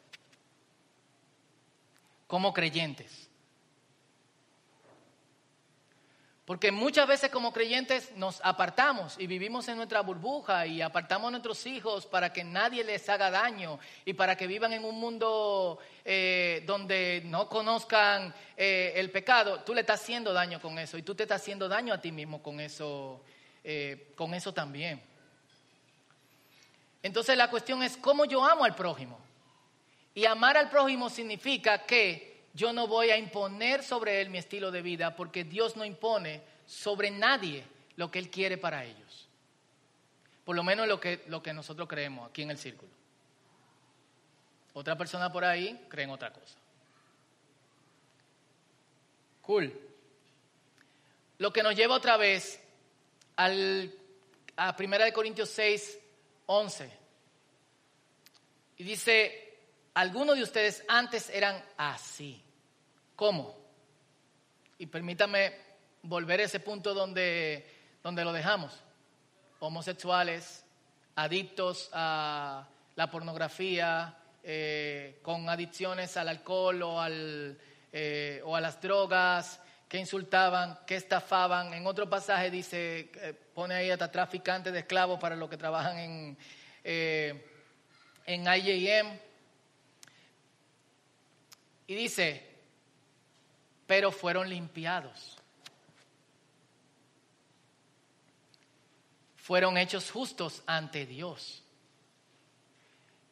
[2.26, 3.30] como creyentes.
[6.44, 11.30] Porque muchas veces como creyentes nos apartamos y vivimos en nuestra burbuja y apartamos a
[11.30, 15.78] nuestros hijos para que nadie les haga daño y para que vivan en un mundo
[16.04, 19.60] eh, donde no conozcan eh, el pecado.
[19.60, 22.12] Tú le estás haciendo daño con eso y tú te estás haciendo daño a ti
[22.12, 23.22] mismo con eso,
[23.62, 25.00] eh, con eso también.
[27.04, 29.20] Entonces la cuestión es cómo yo amo al prójimo.
[30.14, 34.70] Y amar al prójimo significa que yo no voy a imponer sobre él mi estilo
[34.70, 37.62] de vida porque Dios no impone sobre nadie
[37.96, 39.28] lo que Él quiere para ellos.
[40.46, 42.90] Por lo menos lo que, lo que nosotros creemos aquí en el círculo.
[44.72, 46.56] Otra persona por ahí cree en otra cosa.
[49.42, 49.78] Cool.
[51.36, 52.62] Lo que nos lleva otra vez
[53.36, 53.92] al,
[54.56, 55.98] a 1 Corintios 6,
[56.46, 56.90] 11.
[58.76, 59.58] Y dice,
[59.94, 62.42] algunos de ustedes antes eran así.
[63.16, 63.56] ¿Cómo?
[64.78, 65.54] Y permítame
[66.02, 67.66] volver a ese punto donde,
[68.02, 68.82] donde lo dejamos.
[69.60, 70.64] Homosexuales,
[71.14, 72.66] adictos a
[72.96, 77.58] la pornografía, eh, con adicciones al alcohol o, al,
[77.92, 79.60] eh, o a las drogas,
[79.94, 81.72] que insultaban, que estafaban.
[81.72, 85.96] En otro pasaje dice, eh, pone ahí hasta traficantes de esclavos para los que trabajan
[85.96, 86.36] en,
[86.82, 89.16] en IJM.
[91.86, 92.44] Y dice,
[93.86, 95.38] pero fueron limpiados.
[99.36, 101.62] Fueron hechos justos ante Dios.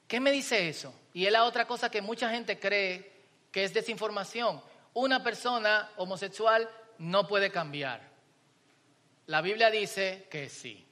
[0.07, 0.95] ¿Qué me dice eso?
[1.13, 3.11] Y es la otra cosa que mucha gente cree
[3.51, 4.63] que es desinformación.
[4.95, 6.69] Una persona homosexual
[6.99, 8.01] no puede cambiar.
[9.27, 10.85] La Biblia dice que sí.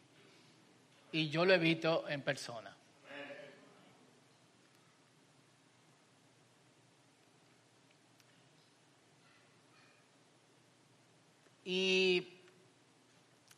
[1.13, 2.75] Y yo lo evito en persona.
[11.65, 12.27] Y,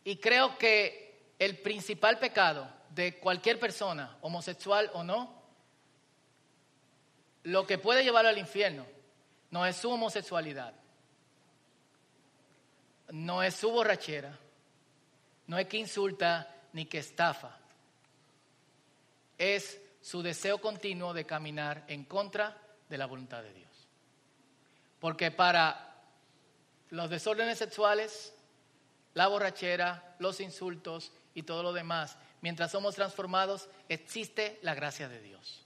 [0.04, 5.42] y creo que el principal pecado de cualquier persona, homosexual o no,
[7.44, 8.84] lo que puede llevarlo al infierno
[9.52, 10.74] no es su homosexualidad,
[13.10, 14.36] no es su borrachera,
[15.46, 17.58] no es que insulta ni que estafa,
[19.36, 22.56] es su deseo continuo de caminar en contra
[22.88, 23.70] de la voluntad de Dios.
[24.98, 25.96] Porque para
[26.88, 28.32] los desórdenes sexuales,
[29.12, 35.20] la borrachera, los insultos y todo lo demás, mientras somos transformados, existe la gracia de
[35.20, 35.62] Dios.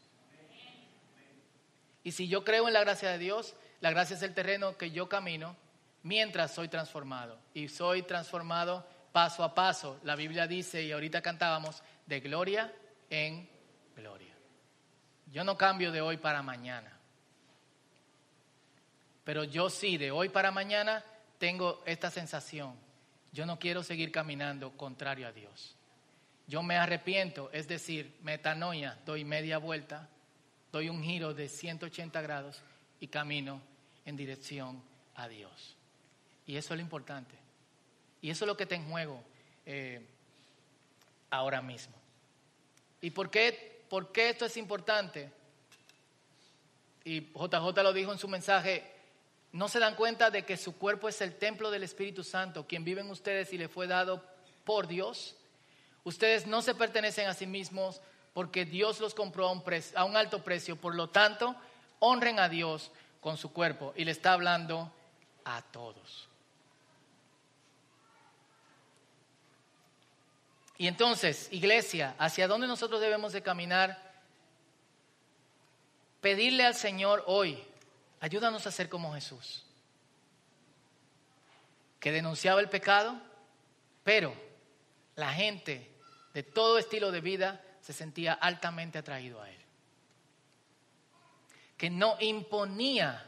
[2.02, 4.90] Y si yo creo en la gracia de Dios, la gracia es el terreno que
[4.90, 5.56] yo camino
[6.02, 7.38] mientras soy transformado.
[7.54, 10.00] Y soy transformado paso a paso.
[10.04, 12.72] La Biblia dice, y ahorita cantábamos, de gloria
[13.10, 13.48] en
[13.94, 14.34] gloria.
[15.32, 16.92] Yo no cambio de hoy para mañana.
[19.24, 21.04] Pero yo sí, de hoy para mañana,
[21.38, 22.74] tengo esta sensación.
[23.32, 25.74] Yo no quiero seguir caminando contrario a Dios.
[26.46, 30.08] Yo me arrepiento, es decir, metanoia, doy media vuelta
[30.76, 32.60] doy un giro de 180 grados
[33.00, 33.60] y camino
[34.04, 34.82] en dirección
[35.14, 35.76] a Dios.
[36.46, 37.34] Y eso es lo importante.
[38.22, 39.22] Y eso es lo que está en juego
[39.64, 40.00] eh,
[41.30, 41.94] ahora mismo.
[43.00, 45.30] ¿Y por qué, por qué esto es importante?
[47.04, 48.84] Y JJ lo dijo en su mensaje,
[49.52, 52.84] no se dan cuenta de que su cuerpo es el templo del Espíritu Santo, quien
[52.84, 54.24] vive en ustedes y le fue dado
[54.64, 55.36] por Dios.
[56.04, 58.00] Ustedes no se pertenecen a sí mismos,
[58.32, 59.62] porque Dios los compró a un,
[59.94, 60.76] a un alto precio.
[60.76, 61.56] Por lo tanto,
[61.98, 62.90] honren a Dios
[63.20, 63.92] con su cuerpo.
[63.96, 64.92] Y le está hablando
[65.44, 66.28] a todos.
[70.78, 74.02] Y entonces, iglesia, ¿hacia dónde nosotros debemos de caminar?
[76.20, 77.62] Pedirle al Señor hoy,
[78.20, 79.64] ayúdanos a ser como Jesús,
[81.98, 83.18] que denunciaba el pecado,
[84.04, 84.34] pero
[85.14, 85.90] la gente
[86.34, 89.65] de todo estilo de vida se sentía altamente atraído a él.
[91.76, 93.26] Que no imponía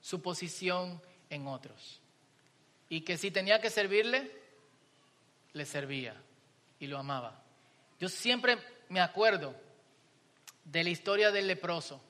[0.00, 1.00] su posición
[1.30, 2.00] en otros.
[2.88, 4.30] Y que si tenía que servirle,
[5.52, 6.14] le servía
[6.78, 7.42] y lo amaba.
[7.98, 8.58] Yo siempre
[8.88, 9.54] me acuerdo
[10.64, 12.00] de la historia del leproso.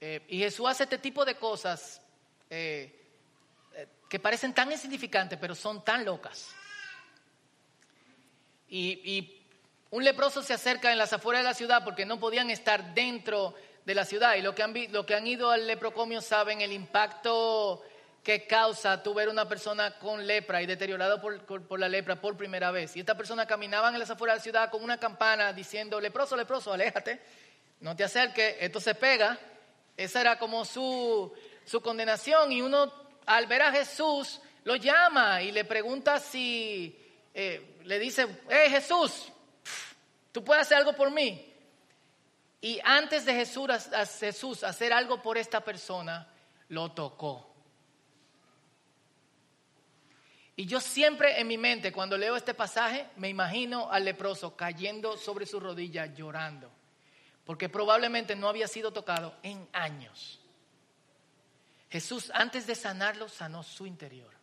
[0.00, 2.00] Eh, y Jesús hace este tipo de cosas
[2.48, 3.08] eh,
[3.74, 6.54] eh, que parecen tan insignificantes, pero son tan locas.
[8.68, 9.39] Y, y
[9.90, 13.54] un leproso se acerca en las afueras de la ciudad porque no podían estar dentro
[13.84, 14.36] de la ciudad.
[14.36, 17.82] Y lo que han, lo que han ido al leprocomio saben el impacto
[18.22, 22.36] que causa tu ver una persona con lepra y deteriorado por, por, la lepra por
[22.36, 22.94] primera vez.
[22.96, 26.36] Y esta persona caminaba en las afueras de la ciudad con una campana diciendo, leproso,
[26.36, 27.20] leproso, aléjate,
[27.80, 29.38] no te acerques, esto se pega.
[29.96, 31.32] Esa era como su,
[31.64, 32.52] su condenación.
[32.52, 32.92] Y uno
[33.26, 36.96] al ver a Jesús lo llama y le pregunta si,
[37.34, 39.32] eh, le dice, hey Jesús,
[40.32, 41.46] Tú puedes hacer algo por mí.
[42.60, 46.28] Y antes de Jesús, hacer algo por esta persona,
[46.68, 47.46] lo tocó.
[50.56, 55.16] Y yo siempre en mi mente, cuando leo este pasaje, me imagino al leproso cayendo
[55.16, 56.70] sobre su rodilla llorando,
[57.46, 60.38] porque probablemente no había sido tocado en años.
[61.88, 64.34] Jesús, antes de sanarlo, sanó su interior.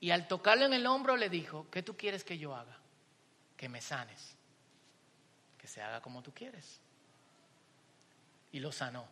[0.00, 2.78] Y al tocarlo en el hombro le dijo, ¿qué tú quieres que yo haga?
[3.62, 4.34] Que me sanes,
[5.56, 6.80] que se haga como tú quieres.
[8.50, 9.06] Y lo sanó.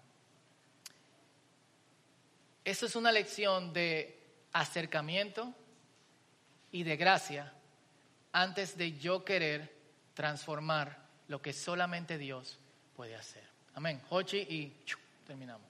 [2.65, 4.21] Eso es una lección de
[4.51, 5.55] acercamiento
[6.73, 7.53] y de gracia
[8.33, 9.73] antes de yo querer
[10.15, 10.99] transformar
[11.29, 12.59] lo que solamente Dios
[12.97, 13.45] puede hacer.
[13.75, 14.03] Amén.
[14.11, 14.77] Hochi y
[15.29, 15.70] terminamos.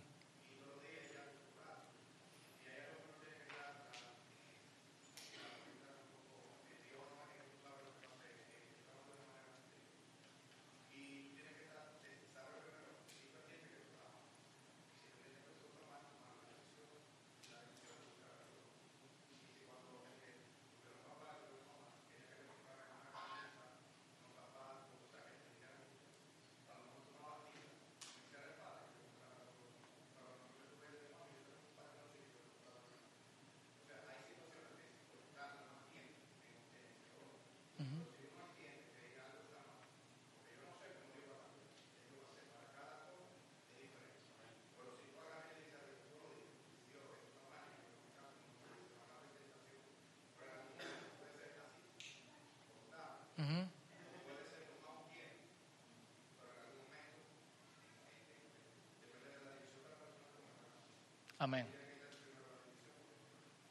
[61.41, 61.65] Amén.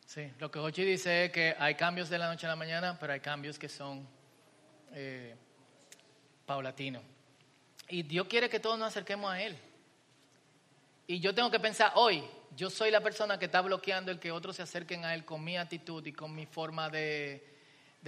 [0.04, 2.98] Sí, lo que Ochi dice es que hay cambios de la noche a la mañana,
[2.98, 4.08] pero hay cambios que son
[4.90, 5.36] eh,
[6.44, 7.04] paulatinos.
[7.88, 9.56] Y Dios quiere que todos nos acerquemos a Él.
[11.06, 12.24] Y yo tengo que pensar, hoy,
[12.56, 15.44] yo soy la persona que está bloqueando el que otros se acerquen a Él con
[15.44, 17.54] mi actitud y con mi forma de,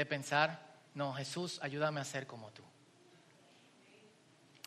[0.09, 0.59] pensar.
[0.93, 2.65] No, Jesús, ayúdame a ser como tú.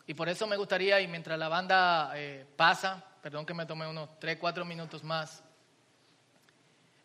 [0.06, 3.86] Y por eso me gustaría, y mientras la banda eh, pasa, Perdón que me tomé
[3.86, 5.42] unos 3, 4 minutos más.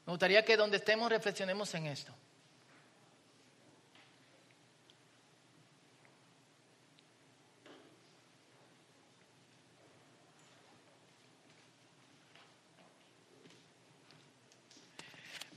[0.06, 2.14] Me gustaría que donde estemos reflexionemos en esto.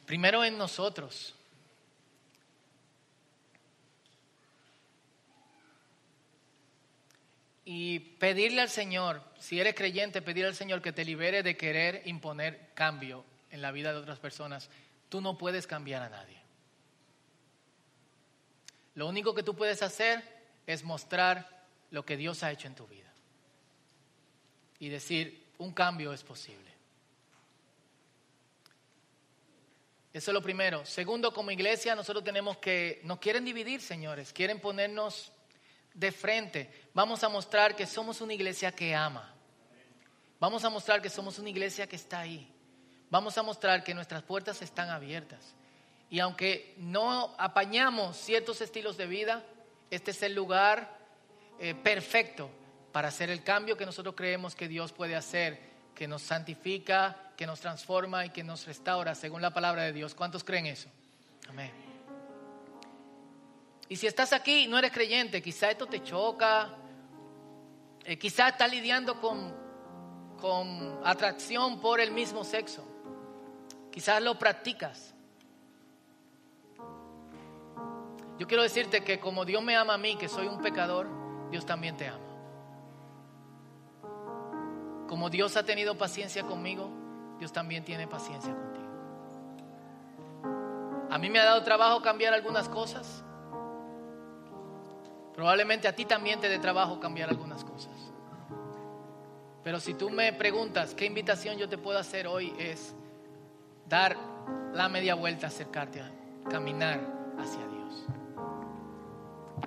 [0.06, 1.34] Primero en nosotros.
[7.64, 12.02] Y pedirle al Señor, si eres creyente, pedirle al Señor que te libere de querer
[12.04, 14.68] imponer cambio en la vida de otras personas.
[15.08, 16.38] Tú no puedes cambiar a nadie.
[18.94, 20.22] Lo único que tú puedes hacer
[20.66, 23.12] es mostrar lo que Dios ha hecho en tu vida.
[24.78, 26.70] Y decir, un cambio es posible.
[30.12, 30.84] Eso es lo primero.
[30.84, 35.32] Segundo, como iglesia, nosotros tenemos que, nos quieren dividir, señores, quieren ponernos
[35.94, 36.88] de frente.
[36.92, 39.32] Vamos a mostrar que somos una iglesia que ama.
[40.40, 42.50] Vamos a mostrar que somos una iglesia que está ahí.
[43.08, 45.54] Vamos a mostrar que nuestras puertas están abiertas.
[46.10, 49.42] Y aunque no apañamos ciertos estilos de vida,
[49.90, 50.98] este es el lugar
[51.58, 52.50] eh, perfecto
[52.92, 55.58] para hacer el cambio que nosotros creemos que Dios puede hacer,
[55.94, 60.14] que nos santifica, que nos transforma y que nos restaura según la palabra de Dios.
[60.14, 60.88] ¿Cuántos creen eso?
[61.48, 61.83] Amén.
[63.88, 66.74] Y si estás aquí y no eres creyente, quizá esto te choca,
[68.04, 69.54] eh, quizá estás lidiando con,
[70.40, 72.86] con atracción por el mismo sexo,
[73.90, 75.14] quizás lo practicas.
[78.38, 81.08] Yo quiero decirte que como Dios me ama a mí, que soy un pecador,
[81.50, 82.20] Dios también te ama.
[85.08, 86.90] Como Dios ha tenido paciencia conmigo,
[87.38, 88.84] Dios también tiene paciencia contigo.
[91.10, 93.23] A mí me ha dado trabajo cambiar algunas cosas.
[95.34, 97.92] Probablemente a ti también te dé trabajo cambiar algunas cosas.
[99.64, 102.94] Pero si tú me preguntas qué invitación yo te puedo hacer hoy es
[103.88, 104.16] dar
[104.72, 106.10] la media vuelta, acercarte a
[106.50, 107.00] caminar
[107.38, 108.06] hacia Dios.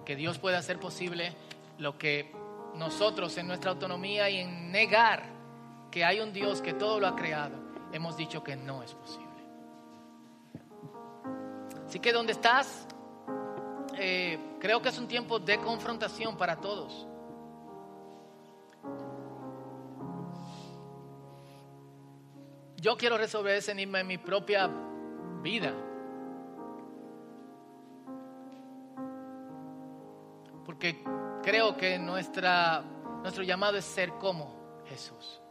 [0.05, 1.33] Que Dios pueda hacer posible
[1.79, 2.31] lo que
[2.75, 5.23] nosotros en nuestra autonomía y en negar
[5.91, 7.57] que hay un Dios que todo lo ha creado,
[7.91, 9.27] hemos dicho que no es posible.
[11.87, 12.86] Así que donde estás,
[13.97, 17.07] eh, creo que es un tiempo de confrontación para todos.
[22.79, 24.69] Yo quiero resolver ese enigma en mi propia
[25.41, 25.73] vida.
[30.65, 31.03] Porque
[31.41, 32.83] creo que nuestra,
[33.21, 35.41] nuestro llamado es ser como Jesús.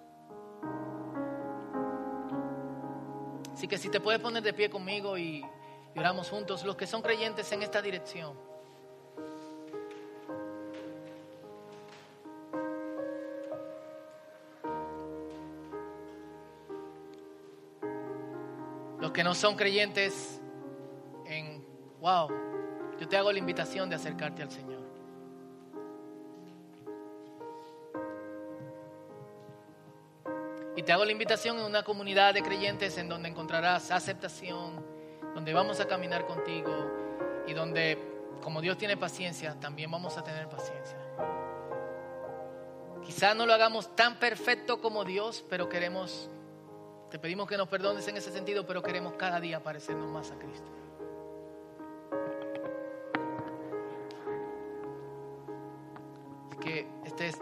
[3.52, 5.44] Así que si te puedes poner de pie conmigo y
[5.96, 8.34] y oramos juntos los que son creyentes en esta dirección.
[19.00, 20.38] Los que no son creyentes
[21.24, 21.64] en,
[22.00, 22.28] wow,
[23.00, 24.84] yo te hago la invitación de acercarte al Señor.
[30.76, 34.95] Y te hago la invitación en una comunidad de creyentes en donde encontrarás aceptación,
[35.36, 36.72] donde vamos a caminar contigo
[37.46, 37.98] y donde,
[38.42, 40.96] como Dios tiene paciencia, también vamos a tener paciencia.
[43.04, 46.30] Quizá no lo hagamos tan perfecto como Dios, pero queremos,
[47.10, 50.38] te pedimos que nos perdones en ese sentido, pero queremos cada día parecernos más a
[50.38, 50.70] Cristo.
[56.48, 57.38] Así que este es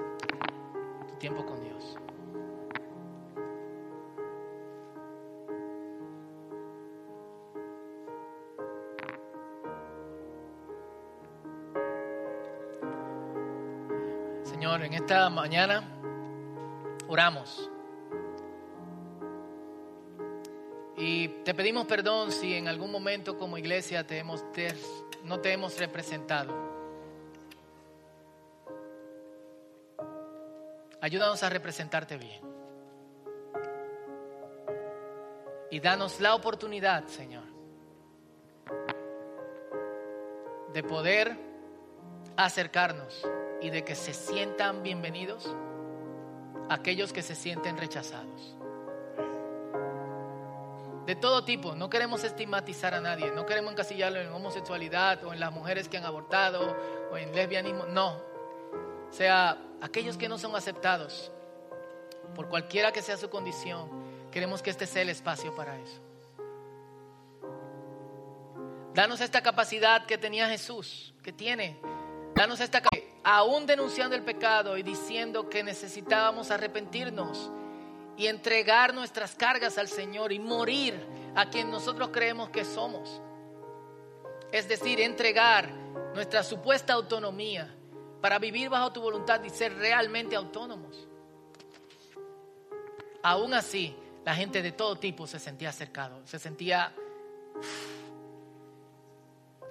[14.55, 15.83] Señor, en esta mañana
[17.09, 17.69] oramos.
[20.97, 24.45] Y te pedimos perdón si en algún momento como iglesia te hemos,
[25.25, 26.55] no te hemos representado.
[31.01, 32.41] Ayúdanos a representarte bien.
[35.73, 37.49] Y danos la oportunidad, Señor,
[40.73, 41.37] de poder
[42.37, 43.21] acercarnos
[43.61, 45.55] y de que se sientan bienvenidos
[46.69, 48.57] aquellos que se sienten rechazados.
[51.07, 55.41] De todo tipo, no queremos estigmatizar a nadie, no queremos encasillarlo en homosexualidad o en
[55.41, 56.75] las mujeres que han abortado
[57.13, 58.17] o en lesbianismo, no.
[59.11, 61.31] O sea, aquellos que no son aceptados,
[62.35, 63.91] por cualquiera que sea su condición,
[64.31, 66.01] queremos que este sea el espacio para eso.
[68.95, 71.81] Danos esta capacidad que tenía Jesús, que tiene.
[72.35, 72.94] Danos esta capacidad,
[73.25, 77.51] aún denunciando el pecado y diciendo que necesitábamos arrepentirnos
[78.17, 80.95] y entregar nuestras cargas al Señor y morir
[81.35, 83.21] a quien nosotros creemos que somos.
[84.53, 85.71] Es decir, entregar
[86.15, 87.75] nuestra supuesta autonomía
[88.21, 91.09] para vivir bajo tu voluntad y ser realmente autónomos.
[93.23, 96.93] Aún así, la gente de todo tipo se sentía acercado, se sentía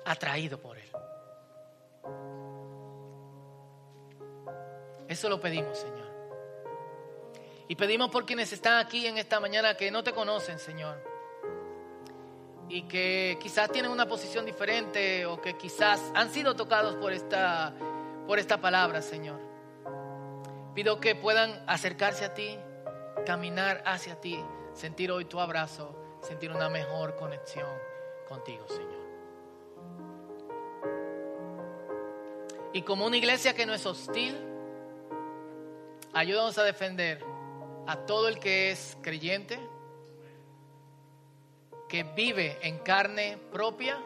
[0.05, 0.89] atraído por Él.
[5.13, 6.07] Eso lo pedimos, Señor.
[7.67, 10.97] Y pedimos por quienes están aquí en esta mañana que no te conocen, Señor.
[12.67, 17.75] Y que quizás tienen una posición diferente o que quizás han sido tocados por esta,
[18.25, 19.39] por esta palabra, Señor.
[20.73, 22.57] Pido que puedan acercarse a ti,
[23.23, 24.43] caminar hacia ti,
[24.73, 27.69] sentir hoy tu abrazo, sentir una mejor conexión
[28.27, 29.03] contigo, Señor.
[32.73, 34.52] Y como una iglesia que no es hostil,
[36.13, 37.23] ayúdanos a defender
[37.87, 39.59] a todo el que es creyente,
[41.89, 44.01] que vive en carne propia,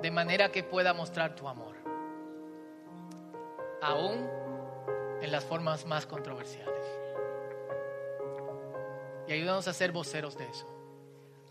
[0.00, 1.76] de manera que pueda mostrar tu amor,
[3.82, 4.28] aún
[5.20, 6.86] en las formas más controversiales.
[9.28, 10.66] Y ayúdanos a ser voceros de eso.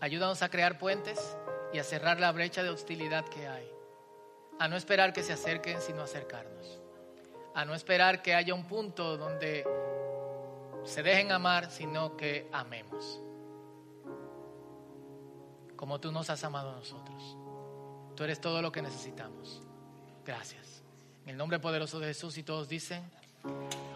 [0.00, 1.36] Ayúdanos a crear puentes
[1.72, 3.70] y a cerrar la brecha de hostilidad que hay.
[4.58, 6.79] A no esperar que se acerquen, sino acercarnos
[7.54, 9.66] a no esperar que haya un punto donde
[10.84, 13.20] se dejen amar, sino que amemos.
[15.76, 17.36] Como tú nos has amado a nosotros.
[18.16, 19.62] Tú eres todo lo que necesitamos.
[20.24, 20.82] Gracias.
[21.24, 23.02] En el nombre poderoso de Jesús y todos dicen,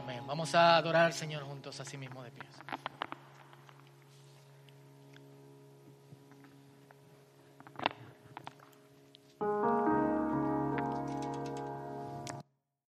[0.01, 0.27] amén.
[0.27, 2.55] Vamos a adorar al Señor juntos, así mismo de pies.